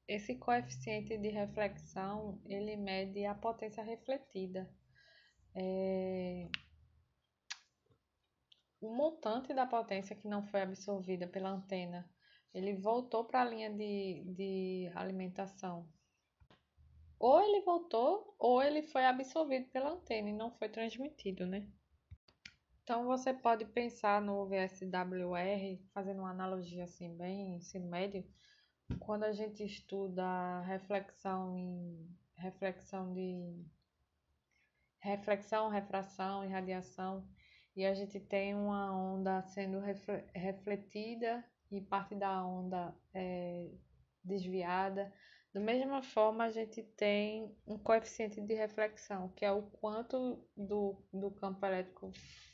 esse 0.06 0.34
coeficiente 0.34 1.16
de 1.16 1.28
reflexão 1.28 2.42
ele 2.44 2.76
mede 2.76 3.24
a 3.24 3.34
potência 3.34 3.82
refletida. 3.82 4.70
É, 5.54 6.46
o 8.82 8.94
montante 8.94 9.54
da 9.54 9.66
potência 9.66 10.14
que 10.14 10.28
não 10.28 10.46
foi 10.46 10.60
absorvida 10.60 11.26
pela 11.26 11.48
antena, 11.48 12.06
ele 12.52 12.74
voltou 12.74 13.24
para 13.24 13.40
a 13.40 13.44
linha 13.44 13.70
de, 13.70 14.24
de 14.36 14.92
alimentação 14.94 15.88
ou 17.18 17.40
ele 17.42 17.62
voltou 17.62 18.34
ou 18.38 18.62
ele 18.62 18.82
foi 18.82 19.04
absorvido 19.04 19.68
pela 19.70 19.90
antena 19.90 20.28
e 20.30 20.32
não 20.32 20.50
foi 20.52 20.68
transmitido, 20.68 21.46
né? 21.46 21.66
Então 22.82 23.04
você 23.04 23.34
pode 23.34 23.66
pensar 23.66 24.22
no 24.22 24.46
VSWR, 24.46 25.78
fazendo 25.92 26.20
uma 26.20 26.30
analogia 26.30 26.84
assim 26.84 27.14
bem 27.16 27.56
ensino 27.56 27.86
médio, 27.86 28.24
quando 29.00 29.24
a 29.24 29.32
gente 29.32 29.62
estuda 29.64 30.62
reflexão 30.62 31.54
em 31.58 32.08
reflexão 32.34 33.12
de 33.12 33.62
reflexão, 35.00 35.68
refração 35.68 36.44
e 36.44 36.48
radiação, 36.48 37.28
e 37.76 37.84
a 37.84 37.94
gente 37.94 38.18
tem 38.18 38.54
uma 38.54 38.90
onda 38.96 39.42
sendo 39.42 39.80
refletida 40.34 41.44
e 41.70 41.80
parte 41.80 42.14
da 42.14 42.44
onda 42.44 42.94
é 43.12 43.70
desviada, 44.24 45.12
da 45.58 45.64
mesma 45.64 46.02
forma, 46.02 46.44
a 46.44 46.50
gente 46.50 46.84
tem 46.96 47.52
um 47.66 47.76
coeficiente 47.76 48.40
de 48.40 48.54
reflexão, 48.54 49.28
que 49.30 49.44
é 49.44 49.50
o 49.50 49.62
quanto 49.62 50.38
do, 50.56 50.96
do 51.12 51.32
campo 51.32 51.66
elétrico 51.66 52.12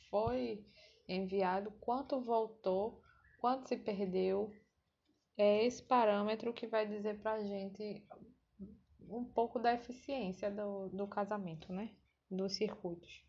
foi 0.08 0.64
enviado, 1.06 1.70
quanto 1.80 2.22
voltou, 2.22 3.02
quanto 3.38 3.68
se 3.68 3.76
perdeu. 3.76 4.50
É 5.36 5.66
esse 5.66 5.82
parâmetro 5.82 6.54
que 6.54 6.66
vai 6.66 6.86
dizer 6.86 7.20
para 7.20 7.34
a 7.34 7.42
gente 7.42 8.06
um 9.00 9.22
pouco 9.22 9.58
da 9.58 9.74
eficiência 9.74 10.50
do, 10.50 10.88
do 10.88 11.06
casamento, 11.06 11.70
né? 11.74 11.90
Dos 12.30 12.54
circuitos. 12.54 13.22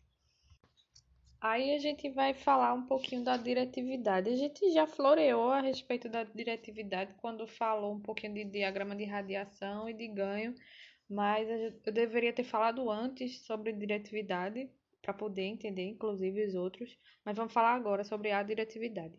Aí 1.48 1.72
a 1.76 1.78
gente 1.78 2.10
vai 2.10 2.34
falar 2.34 2.74
um 2.74 2.86
pouquinho 2.86 3.22
da 3.22 3.36
diretividade. 3.36 4.28
A 4.28 4.34
gente 4.34 4.68
já 4.72 4.84
floreou 4.84 5.48
a 5.52 5.60
respeito 5.60 6.08
da 6.08 6.24
diretividade 6.24 7.14
quando 7.20 7.46
falou 7.46 7.94
um 7.94 8.00
pouquinho 8.00 8.34
de 8.34 8.44
diagrama 8.46 8.96
de 8.96 9.04
radiação 9.04 9.88
e 9.88 9.94
de 9.94 10.08
ganho, 10.08 10.56
mas 11.08 11.48
eu 11.48 11.92
deveria 11.92 12.32
ter 12.32 12.42
falado 12.42 12.90
antes 12.90 13.42
sobre 13.46 13.72
diretividade 13.72 14.68
para 15.00 15.14
poder 15.14 15.42
entender, 15.42 15.84
inclusive, 15.84 16.46
os 16.46 16.56
outros. 16.56 16.98
Mas 17.24 17.36
vamos 17.36 17.52
falar 17.52 17.74
agora 17.74 18.02
sobre 18.02 18.32
a 18.32 18.42
diretividade. 18.42 19.16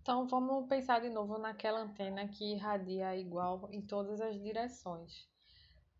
Então 0.00 0.28
vamos 0.28 0.68
pensar 0.68 1.00
de 1.00 1.10
novo 1.10 1.38
naquela 1.38 1.80
antena 1.80 2.28
que 2.28 2.52
irradia 2.52 3.16
igual 3.16 3.68
em 3.72 3.82
todas 3.82 4.20
as 4.20 4.40
direções. 4.40 5.28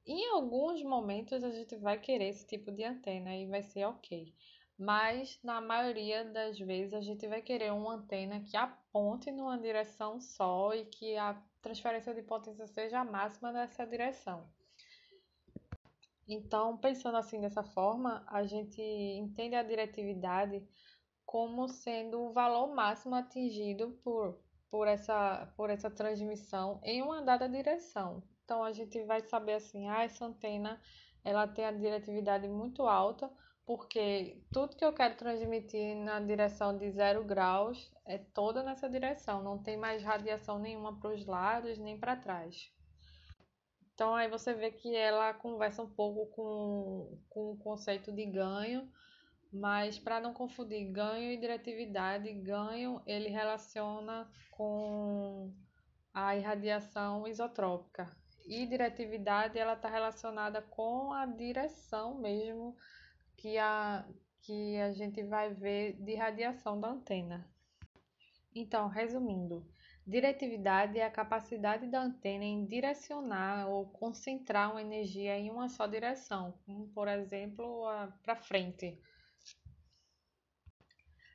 Em 0.06 0.24
alguns 0.28 0.84
momentos 0.84 1.42
a 1.42 1.50
gente 1.50 1.74
vai 1.74 1.98
querer 1.98 2.28
esse 2.28 2.46
tipo 2.46 2.70
de 2.70 2.84
antena 2.84 3.34
e 3.34 3.44
vai 3.48 3.64
ser 3.64 3.86
ok 3.86 4.32
mas 4.78 5.38
na 5.42 5.60
maioria 5.60 6.24
das 6.24 6.58
vezes 6.58 6.92
a 6.92 7.00
gente 7.00 7.26
vai 7.26 7.40
querer 7.40 7.72
uma 7.72 7.94
antena 7.94 8.40
que 8.40 8.56
aponte 8.56 9.30
numa 9.30 9.58
direção 9.58 10.20
só 10.20 10.74
e 10.74 10.84
que 10.84 11.16
a 11.16 11.40
transferência 11.62 12.14
de 12.14 12.22
potência 12.22 12.66
seja 12.66 13.00
a 13.00 13.04
máxima 13.04 13.50
nessa 13.52 13.86
direção. 13.86 14.46
Então, 16.28 16.76
pensando 16.76 17.16
assim 17.16 17.40
dessa 17.40 17.62
forma, 17.62 18.24
a 18.28 18.44
gente 18.44 18.82
entende 18.82 19.54
a 19.54 19.62
diretividade 19.62 20.66
como 21.24 21.68
sendo 21.68 22.20
o 22.20 22.32
valor 22.32 22.74
máximo 22.74 23.14
atingido 23.14 23.98
por, 24.02 24.38
por, 24.70 24.88
essa, 24.88 25.52
por 25.56 25.70
essa 25.70 25.90
transmissão 25.90 26.80
em 26.82 27.00
uma 27.00 27.22
dada 27.22 27.48
direção. 27.48 28.22
Então, 28.44 28.62
a 28.62 28.72
gente 28.72 29.02
vai 29.04 29.20
saber 29.20 29.54
assim, 29.54 29.88
ah, 29.88 30.02
essa 30.02 30.24
antena 30.24 30.80
ela 31.24 31.48
tem 31.48 31.64
a 31.64 31.72
diretividade 31.72 32.46
muito 32.48 32.82
alta, 32.82 33.30
porque 33.66 34.40
tudo 34.52 34.76
que 34.76 34.84
eu 34.84 34.92
quero 34.92 35.16
transmitir 35.16 35.96
na 35.96 36.20
direção 36.20 36.78
de 36.78 36.88
zero 36.92 37.24
graus 37.24 37.92
é 38.06 38.16
toda 38.16 38.62
nessa 38.62 38.88
direção, 38.88 39.42
não 39.42 39.60
tem 39.60 39.76
mais 39.76 40.04
radiação 40.04 40.60
nenhuma 40.60 40.98
para 41.00 41.12
os 41.12 41.26
lados 41.26 41.76
nem 41.76 41.98
para 41.98 42.14
trás. 42.14 42.72
Então 43.92 44.14
aí 44.14 44.28
você 44.28 44.54
vê 44.54 44.70
que 44.70 44.94
ela 44.94 45.34
conversa 45.34 45.82
um 45.82 45.90
pouco 45.90 46.26
com, 46.26 47.18
com 47.28 47.50
o 47.52 47.58
conceito 47.58 48.12
de 48.12 48.24
ganho, 48.26 48.88
mas 49.52 49.98
para 49.98 50.20
não 50.20 50.32
confundir 50.32 50.92
ganho 50.92 51.32
e 51.32 51.36
diretividade, 51.36 52.32
ganho 52.34 53.02
ele 53.04 53.28
relaciona 53.28 54.30
com 54.52 55.52
a 56.14 56.36
irradiação 56.36 57.26
isotrópica 57.26 58.16
e 58.46 58.64
diretividade 58.64 59.58
ela 59.58 59.72
está 59.72 59.88
relacionada 59.88 60.62
com 60.62 61.12
a 61.12 61.26
direção 61.26 62.18
mesmo 62.20 62.76
que 63.36 63.58
a, 63.58 64.06
que 64.42 64.76
a 64.80 64.92
gente 64.92 65.22
vai 65.22 65.52
ver 65.52 65.94
de 65.94 66.14
radiação 66.14 66.80
da 66.80 66.88
antena. 66.88 67.48
Então, 68.54 68.88
resumindo, 68.88 69.66
diretividade 70.06 70.98
é 70.98 71.04
a 71.04 71.10
capacidade 71.10 71.88
da 71.88 72.00
antena 72.00 72.44
em 72.44 72.64
direcionar 72.64 73.68
ou 73.68 73.86
concentrar 73.86 74.70
uma 74.70 74.80
energia 74.80 75.38
em 75.38 75.50
uma 75.50 75.68
só 75.68 75.86
direção, 75.86 76.58
como 76.64 76.88
por 76.88 77.08
exemplo 77.08 77.84
para 78.22 78.36
frente. 78.36 78.98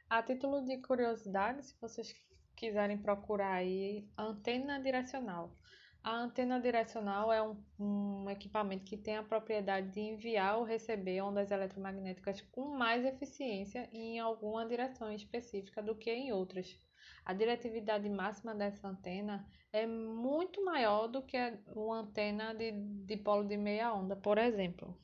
A 0.09 0.23
título 0.23 0.65
de 0.65 0.77
curiosidade, 0.81 1.63
se 1.63 1.79
vocês 1.79 2.13
quiserem 2.55 2.97
procurar 2.97 3.53
aí, 3.53 4.09
antena 4.17 4.81
direcional. 4.81 5.55
A 6.03 6.17
antena 6.17 6.59
direcional 6.59 7.31
é 7.31 7.43
um, 7.43 7.55
um, 7.79 8.29
equipamento 8.29 8.83
que 8.83 8.97
tem 8.97 9.17
a 9.17 9.23
propriedade 9.23 9.91
de 9.91 9.99
enviar 9.99 10.57
ou 10.57 10.63
receber 10.63 11.21
ondas 11.21 11.51
eletromagnéticas 11.51 12.41
com 12.41 12.75
mais 12.75 13.05
eficiência 13.05 13.87
em 13.93 14.19
alguma 14.19 14.65
direção 14.67 15.11
específica 15.11 15.81
do 15.81 15.95
que 15.95 16.09
em 16.11 16.31
outras. 16.31 16.75
A 17.23 17.33
diretividade 17.33 18.09
máxima 18.09 18.55
dessa 18.55 18.87
antena 18.87 19.47
é 19.71 19.85
muito 19.85 20.65
maior 20.65 21.07
do 21.07 21.21
que 21.21 21.37
uma 21.67 21.99
antena 21.99 22.55
de 22.55 22.71
dipolo 23.05 23.47
de 23.47 23.55
meia 23.55 23.93
onda, 23.93 24.15
por 24.15 24.39
exemplo. 24.39 24.97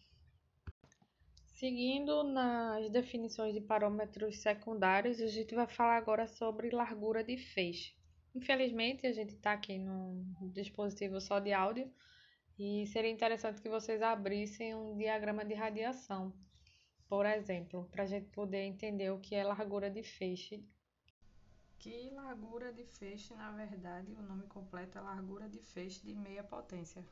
Seguindo 1.46 2.24
nas 2.24 2.90
definições 2.90 3.54
de 3.54 3.62
parâmetros 3.62 4.42
secundários, 4.42 5.22
a 5.22 5.28
gente 5.28 5.54
vai 5.54 5.68
falar 5.68 5.98
agora 5.98 6.28
sobre 6.28 6.72
largura 6.72 7.24
de 7.24 7.38
feixe. 7.38 7.96
Infelizmente, 8.36 9.08
a 9.08 9.12
gente 9.12 9.34
está 9.34 9.54
aqui 9.54 9.78
num 9.78 10.24
dispositivo 10.54 11.20
só 11.20 11.40
de 11.40 11.54
áudio 11.54 11.92
e 12.58 12.86
seria 12.88 13.12
interessante 13.12 13.62
que 13.62 13.70
vocês 13.70 14.02
abrissem 14.02 14.76
um 14.76 14.98
diagrama 14.98 15.46
de 15.46 15.54
radiação, 15.54 16.34
por 17.08 17.26
exemplo, 17.26 17.88
para 17.92 18.04
a 18.04 18.08
gente 18.08 18.28
poder 18.30 18.64
entender 18.64 19.12
o 19.12 19.20
que 19.20 19.36
é 19.36 19.44
largura 19.44 19.90
de 19.90 20.04
feixe. 20.04 20.64
Que 21.80 22.10
largura 22.10 22.74
de 22.74 22.84
feixe, 22.84 23.34
na 23.36 23.52
verdade, 23.52 24.12
o 24.14 24.22
nome 24.22 24.48
completo 24.48 24.98
é 24.98 25.02
largura 25.02 25.48
de 25.48 25.60
feixe 25.60 26.04
de 26.04 26.16
meia 26.16 26.44
potência. 26.44 27.06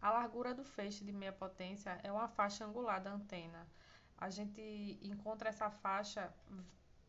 A 0.00 0.10
largura 0.10 0.52
do 0.54 0.64
feixe 0.64 1.04
de 1.04 1.12
meia 1.12 1.32
potência 1.32 1.98
é 2.02 2.12
uma 2.12 2.28
faixa 2.28 2.66
angular 2.66 3.00
da 3.00 3.12
antena. 3.12 3.66
A 4.18 4.28
gente 4.28 4.98
encontra 5.00 5.48
essa 5.48 5.70
faixa 5.70 6.32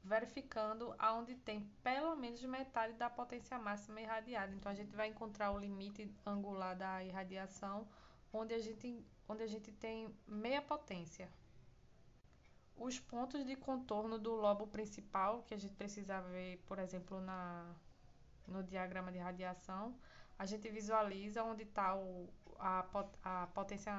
verificando 0.04 0.94
aonde 1.00 1.36
tem 1.36 1.62
pelo 1.82 2.16
menos 2.16 2.44
metade 2.44 2.94
da 2.94 3.10
potência 3.10 3.58
máxima 3.58 4.02
irradiada. 4.02 4.54
Então 4.54 4.72
a 4.72 4.76
gente 4.76 4.94
vai 4.96 5.08
encontrar 5.08 5.52
o 5.52 5.58
limite 5.58 6.14
angular 6.26 6.76
da 6.76 7.04
irradiação 7.04 7.88
onde 8.34 8.54
a 8.54 8.60
gente, 8.60 9.06
onde 9.30 9.44
a 9.44 9.48
gente 9.48 9.72
tem 9.72 10.14
meia 10.28 10.62
potência. 10.62 11.30
Os 12.76 13.00
pontos 13.00 13.46
de 13.46 13.56
contorno 13.56 14.18
do 14.18 14.34
lobo 14.34 14.68
principal, 14.68 15.44
que 15.44 15.54
a 15.54 15.58
gente 15.58 15.76
precisa 15.76 16.20
ver, 16.22 16.58
por 16.66 16.80
exemplo, 16.80 17.22
na, 17.22 17.74
no 18.48 18.64
diagrama 18.64 19.12
de 19.12 19.20
radiação, 19.20 19.96
a 20.38 20.46
gente 20.46 20.68
visualiza 20.70 21.44
onde 21.44 21.64
está 21.64 21.96
a, 22.60 22.86
a 23.24 23.48
potência, 23.48 23.94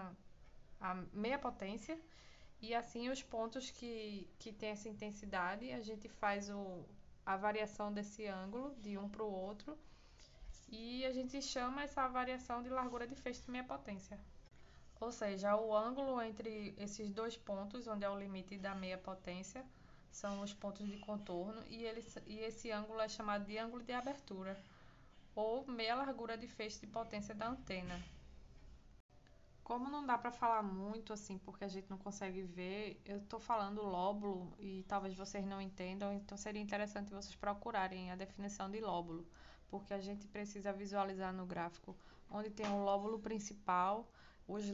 a 0.80 0.94
meia 1.12 1.38
potência 1.38 1.98
e 2.64 2.74
assim, 2.74 3.10
os 3.10 3.22
pontos 3.22 3.70
que, 3.70 4.26
que 4.38 4.50
tem 4.50 4.70
essa 4.70 4.88
intensidade, 4.88 5.70
a 5.70 5.82
gente 5.82 6.08
faz 6.08 6.48
o, 6.48 6.82
a 7.26 7.36
variação 7.36 7.92
desse 7.92 8.26
ângulo 8.26 8.74
de 8.76 8.96
um 8.96 9.06
para 9.06 9.22
o 9.22 9.30
outro 9.30 9.76
e 10.70 11.04
a 11.04 11.12
gente 11.12 11.42
chama 11.42 11.82
essa 11.82 12.08
variação 12.08 12.62
de 12.62 12.70
largura 12.70 13.06
de 13.06 13.14
feixe 13.14 13.42
de 13.42 13.50
meia 13.50 13.64
potência. 13.64 14.18
Ou 14.98 15.12
seja, 15.12 15.54
o 15.56 15.76
ângulo 15.76 16.22
entre 16.22 16.74
esses 16.78 17.10
dois 17.10 17.36
pontos, 17.36 17.86
onde 17.86 18.04
é 18.04 18.08
o 18.08 18.18
limite 18.18 18.56
da 18.56 18.74
meia 18.74 18.96
potência, 18.96 19.62
são 20.10 20.40
os 20.40 20.54
pontos 20.54 20.86
de 20.86 20.96
contorno 21.00 21.62
e, 21.68 21.84
ele, 21.84 22.02
e 22.26 22.38
esse 22.38 22.70
ângulo 22.70 23.00
é 23.00 23.08
chamado 23.08 23.44
de 23.44 23.58
ângulo 23.58 23.82
de 23.82 23.92
abertura 23.92 24.58
ou 25.34 25.66
meia 25.66 25.96
largura 25.96 26.34
de 26.38 26.48
feixe 26.48 26.80
de 26.80 26.86
potência 26.86 27.34
da 27.34 27.48
antena. 27.48 28.02
Como 29.64 29.88
não 29.88 30.04
dá 30.04 30.18
para 30.18 30.30
falar 30.30 30.62
muito 30.62 31.12
assim, 31.14 31.38
porque 31.38 31.64
a 31.64 31.68
gente 31.68 31.88
não 31.88 31.96
consegue 31.96 32.42
ver, 32.42 33.00
eu 33.04 33.16
estou 33.16 33.40
falando 33.40 33.82
lóbulo 33.82 34.52
e 34.58 34.84
talvez 34.86 35.14
vocês 35.14 35.46
não 35.46 35.58
entendam, 35.58 36.12
então 36.12 36.36
seria 36.36 36.60
interessante 36.60 37.10
vocês 37.10 37.34
procurarem 37.34 38.10
a 38.10 38.16
definição 38.16 38.70
de 38.70 38.78
lóbulo, 38.78 39.26
porque 39.70 39.94
a 39.94 40.00
gente 40.00 40.28
precisa 40.28 40.70
visualizar 40.70 41.32
no 41.32 41.46
gráfico 41.46 41.96
onde 42.30 42.50
tem 42.50 42.66
o 42.66 42.84
lóbulo 42.84 43.18
principal, 43.18 44.06
os, 44.46 44.64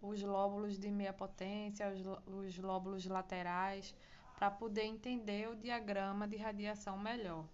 os 0.00 0.22
lóbulos 0.22 0.78
de 0.78 0.90
meia 0.90 1.12
potência, 1.12 1.86
os, 1.90 2.00
os 2.26 2.58
lóbulos 2.58 3.04
laterais, 3.04 3.94
para 4.34 4.50
poder 4.50 4.84
entender 4.84 5.48
o 5.48 5.56
diagrama 5.56 6.26
de 6.26 6.36
radiação 6.36 6.96
melhor. 6.96 7.44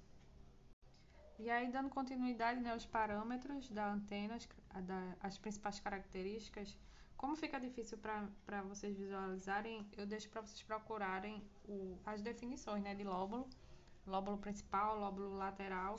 E 1.39 1.51
aí, 1.51 1.71
dando 1.71 1.91
continuidade 1.91 2.61
né, 2.61 2.77
parâmetros 2.93 3.69
da 3.71 3.93
antena, 3.93 4.37
as, 4.37 4.49
da, 4.85 5.17
as 5.21 5.37
principais 5.37 5.81
características, 5.81 6.77
como 7.17 7.35
fica 7.37 7.59
difícil 7.59 7.99
para 7.99 8.63
vocês 8.63 8.97
visualizarem, 8.97 9.87
eu 9.97 10.07
deixo 10.07 10.29
para 10.29 10.43
vocês 10.43 10.63
procurarem 10.63 11.43
o, 11.67 11.99
as 12.05 12.23
definições 12.23 12.83
né, 12.83 12.95
de 12.95 13.03
lóbulo, 13.03 13.49
lóbulo 14.07 14.39
principal, 14.39 14.99
lóbulo 14.99 15.37
lateral, 15.37 15.99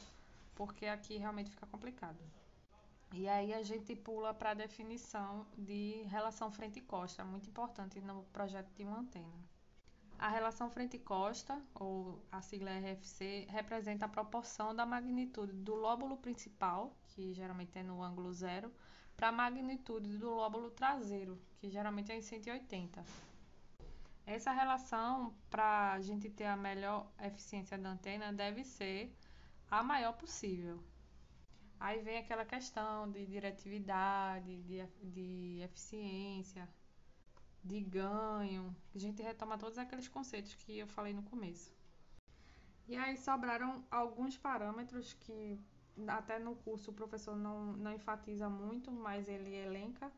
porque 0.53 0.85
aqui 0.85 1.17
realmente 1.17 1.49
fica 1.49 1.65
complicado. 1.65 2.19
E 3.13 3.27
aí 3.27 3.53
a 3.53 3.63
gente 3.63 3.95
pula 3.95 4.33
para 4.33 4.51
a 4.51 4.53
definição 4.53 5.45
de 5.57 6.03
relação 6.03 6.51
frente-costa, 6.51 7.23
muito 7.23 7.49
importante 7.49 7.99
no 8.01 8.23
projeto 8.25 8.71
de 8.75 8.83
uma 8.83 8.99
antena. 8.99 9.54
A 10.17 10.29
relação 10.29 10.69
frente-costa, 10.69 11.61
ou 11.75 12.23
a 12.31 12.41
sigla 12.41 12.71
RFC, 12.71 13.47
representa 13.49 14.05
a 14.05 14.09
proporção 14.09 14.73
da 14.73 14.85
magnitude 14.85 15.53
do 15.53 15.75
lóbulo 15.75 16.17
principal, 16.17 16.95
que 17.09 17.33
geralmente 17.33 17.77
é 17.77 17.83
no 17.83 18.01
ângulo 18.01 18.31
zero, 18.33 18.71
para 19.15 19.29
a 19.29 19.31
magnitude 19.31 20.17
do 20.17 20.29
lóbulo 20.29 20.71
traseiro, 20.71 21.39
que 21.57 21.69
geralmente 21.69 22.11
é 22.11 22.17
em 22.17 22.21
180. 22.21 23.03
Essa 24.25 24.51
relação, 24.51 25.35
para 25.49 25.93
a 25.93 26.01
gente 26.01 26.29
ter 26.29 26.45
a 26.45 26.57
melhor 26.57 27.11
eficiência 27.21 27.77
da 27.77 27.89
antena, 27.89 28.33
deve 28.33 28.63
ser 28.63 29.15
a 29.69 29.83
maior 29.83 30.13
possível. 30.13 30.83
Aí 31.79 32.01
vem 32.01 32.17
aquela 32.17 32.45
questão 32.45 33.11
de 33.11 33.25
diretividade, 33.25 34.63
de, 34.63 34.83
de 35.03 35.61
eficiência, 35.61 36.67
de 37.65 37.81
ganho. 37.81 38.75
A 38.93 38.97
gente 38.97 39.21
retoma 39.21 39.57
todos 39.57 39.77
aqueles 39.77 40.07
conceitos 40.07 40.53
que 40.53 40.77
eu 40.77 40.87
falei 40.87 41.13
no 41.13 41.23
começo. 41.23 41.73
E 42.87 42.95
aí 42.95 43.17
sobraram 43.17 43.83
alguns 43.89 44.37
parâmetros 44.37 45.13
que 45.13 45.59
até 46.07 46.37
no 46.37 46.55
curso 46.57 46.91
o 46.91 46.93
professor 46.93 47.35
não, 47.35 47.73
não 47.73 47.91
enfatiza 47.91 48.47
muito, 48.47 48.91
mas 48.91 49.27
ele 49.27 49.55
elenca, 49.55 50.11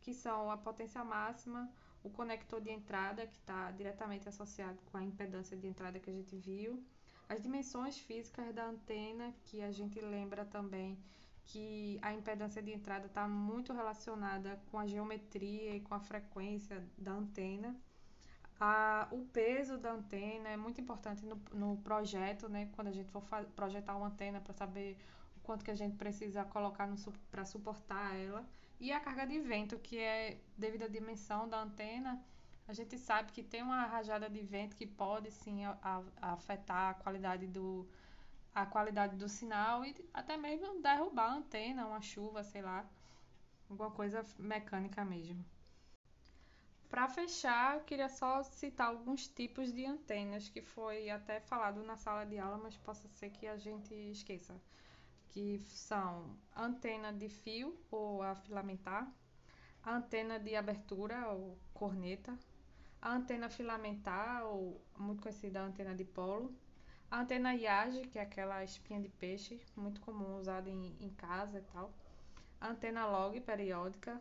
que 0.00 0.14
são 0.14 0.50
a 0.50 0.56
potência 0.56 1.04
máxima, 1.04 1.70
o 2.02 2.08
conector 2.08 2.60
de 2.60 2.70
entrada, 2.70 3.26
que 3.26 3.36
está 3.36 3.70
diretamente 3.72 4.28
associado 4.28 4.78
com 4.90 4.96
a 4.96 5.02
impedância 5.02 5.56
de 5.56 5.66
entrada 5.66 6.00
que 6.00 6.10
a 6.10 6.12
gente 6.12 6.36
viu, 6.36 6.82
as 7.28 7.42
dimensões 7.42 7.98
físicas 7.98 8.54
da 8.54 8.66
antena, 8.66 9.34
que 9.44 9.60
a 9.62 9.70
gente 9.70 10.00
lembra 10.00 10.44
também 10.44 10.98
que 11.46 11.98
a 12.02 12.12
impedância 12.12 12.62
de 12.62 12.72
entrada 12.72 13.06
está 13.06 13.28
muito 13.28 13.72
relacionada 13.72 14.60
com 14.70 14.78
a 14.78 14.86
geometria 14.86 15.76
e 15.76 15.80
com 15.80 15.94
a 15.94 16.00
frequência 16.00 16.82
da 16.96 17.12
antena. 17.12 17.76
A, 18.58 19.08
o 19.10 19.24
peso 19.26 19.76
da 19.76 19.92
antena 19.92 20.48
é 20.48 20.56
muito 20.56 20.80
importante 20.80 21.24
no, 21.24 21.40
no 21.52 21.76
projeto, 21.78 22.48
né? 22.48 22.70
Quando 22.72 22.88
a 22.88 22.92
gente 22.92 23.10
for 23.10 23.22
projetar 23.54 23.96
uma 23.96 24.06
antena 24.06 24.40
para 24.40 24.54
saber 24.54 24.96
o 25.36 25.40
quanto 25.40 25.64
que 25.64 25.70
a 25.70 25.74
gente 25.74 25.96
precisa 25.96 26.44
colocar 26.44 26.88
para 27.30 27.44
suportar 27.44 28.16
ela. 28.16 28.46
E 28.80 28.92
a 28.92 29.00
carga 29.00 29.26
de 29.26 29.38
vento, 29.40 29.78
que 29.78 29.98
é 29.98 30.38
devido 30.56 30.84
à 30.84 30.88
dimensão 30.88 31.48
da 31.48 31.60
antena, 31.62 32.22
a 32.66 32.72
gente 32.72 32.98
sabe 32.98 33.32
que 33.32 33.42
tem 33.42 33.62
uma 33.62 33.84
rajada 33.86 34.28
de 34.30 34.40
vento 34.40 34.74
que 34.76 34.86
pode 34.86 35.30
sim 35.30 35.64
a, 35.64 35.76
a 36.20 36.32
afetar 36.32 36.90
a 36.90 36.94
qualidade 36.94 37.46
do, 37.46 37.86
a 38.54 38.64
qualidade 38.64 39.16
do 39.16 39.28
sinal 39.28 39.84
e 39.84 39.94
até 40.14 40.36
mesmo 40.36 40.80
derrubar 40.80 41.32
a 41.32 41.34
antena, 41.36 41.86
uma 41.86 42.00
chuva, 42.00 42.44
sei 42.44 42.62
lá, 42.62 42.88
alguma 43.68 43.90
coisa 43.90 44.24
mecânica 44.38 45.04
mesmo. 45.04 45.44
Para 46.88 47.08
fechar, 47.08 47.74
eu 47.74 47.80
queria 47.82 48.08
só 48.08 48.44
citar 48.44 48.86
alguns 48.86 49.26
tipos 49.26 49.72
de 49.72 49.84
antenas 49.84 50.48
que 50.48 50.62
foi 50.62 51.10
até 51.10 51.40
falado 51.40 51.82
na 51.82 51.96
sala 51.96 52.24
de 52.24 52.38
aula, 52.38 52.56
mas 52.56 52.76
possa 52.76 53.08
ser 53.08 53.30
que 53.30 53.48
a 53.48 53.56
gente 53.56 53.92
esqueça. 53.92 54.54
Que 55.30 55.58
são 55.58 56.36
antena 56.54 57.12
de 57.12 57.28
fio 57.28 57.76
ou 57.90 58.22
a 58.22 58.36
filamentar, 58.36 59.12
a 59.82 59.96
antena 59.96 60.38
de 60.38 60.54
abertura 60.54 61.28
ou 61.30 61.58
corneta, 61.72 62.38
a 63.02 63.12
antena 63.12 63.50
filamentar 63.50 64.44
ou 64.46 64.80
muito 64.96 65.20
conhecida 65.20 65.60
a 65.60 65.64
antena 65.64 65.96
de 65.96 66.04
polo, 66.04 66.54
a 67.10 67.20
antena 67.20 67.54
IAGE, 67.54 68.08
que 68.08 68.18
é 68.18 68.22
aquela 68.22 68.64
espinha 68.64 69.00
de 69.00 69.08
peixe, 69.08 69.60
muito 69.76 70.00
comum 70.00 70.38
usada 70.38 70.68
em, 70.68 70.96
em 71.00 71.10
casa 71.10 71.58
e 71.58 71.62
tal. 71.72 71.92
A 72.60 72.68
antena 72.68 73.06
log 73.06 73.40
periódica. 73.40 74.20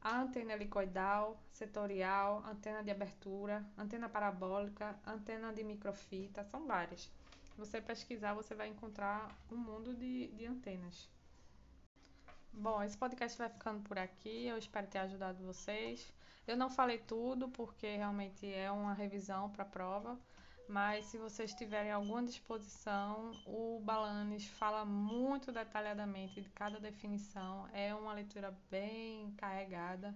A 0.00 0.20
antena 0.20 0.54
helicoidal, 0.54 1.40
setorial, 1.52 2.42
antena 2.44 2.82
de 2.82 2.90
abertura, 2.90 3.64
antena 3.78 4.08
parabólica, 4.08 4.98
antena 5.06 5.52
de 5.52 5.62
microfita, 5.62 6.42
são 6.42 6.66
várias. 6.66 7.02
Se 7.02 7.56
você 7.56 7.80
pesquisar, 7.80 8.34
você 8.34 8.52
vai 8.52 8.66
encontrar 8.66 9.30
um 9.50 9.56
mundo 9.56 9.94
de, 9.94 10.26
de 10.28 10.44
antenas. 10.44 11.08
Bom, 12.52 12.82
esse 12.82 12.98
podcast 12.98 13.38
vai 13.38 13.48
ficando 13.48 13.80
por 13.82 13.96
aqui. 13.96 14.46
Eu 14.46 14.58
espero 14.58 14.88
ter 14.88 14.98
ajudado 14.98 15.44
vocês. 15.44 16.12
Eu 16.46 16.56
não 16.56 16.68
falei 16.68 16.98
tudo 16.98 17.48
porque 17.48 17.96
realmente 17.96 18.52
é 18.52 18.70
uma 18.70 18.94
revisão 18.94 19.50
para 19.50 19.62
a 19.62 19.66
prova, 19.66 20.18
mas 20.68 21.06
se 21.06 21.18
vocês 21.18 21.52
tiverem 21.54 21.90
alguma 21.90 22.22
disposição, 22.22 23.32
o 23.46 23.80
Balanes 23.84 24.46
fala 24.46 24.84
muito 24.84 25.52
detalhadamente 25.52 26.40
de 26.40 26.48
cada 26.50 26.80
definição. 26.80 27.68
É 27.72 27.94
uma 27.94 28.12
leitura 28.12 28.56
bem 28.70 29.32
carregada. 29.36 30.14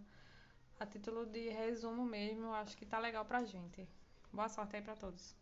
A 0.79 0.87
título 0.87 1.27
de 1.27 1.49
resumo 1.49 2.05
mesmo, 2.05 2.53
acho 2.53 2.77
que 2.77 2.85
tá 2.87 2.99
legal 2.99 3.25
pra 3.25 3.45
gente. 3.45 3.89
Boa 4.33 4.49
sorte 4.49 4.77
aí 4.77 4.83
para 4.83 4.95
todos. 4.97 5.35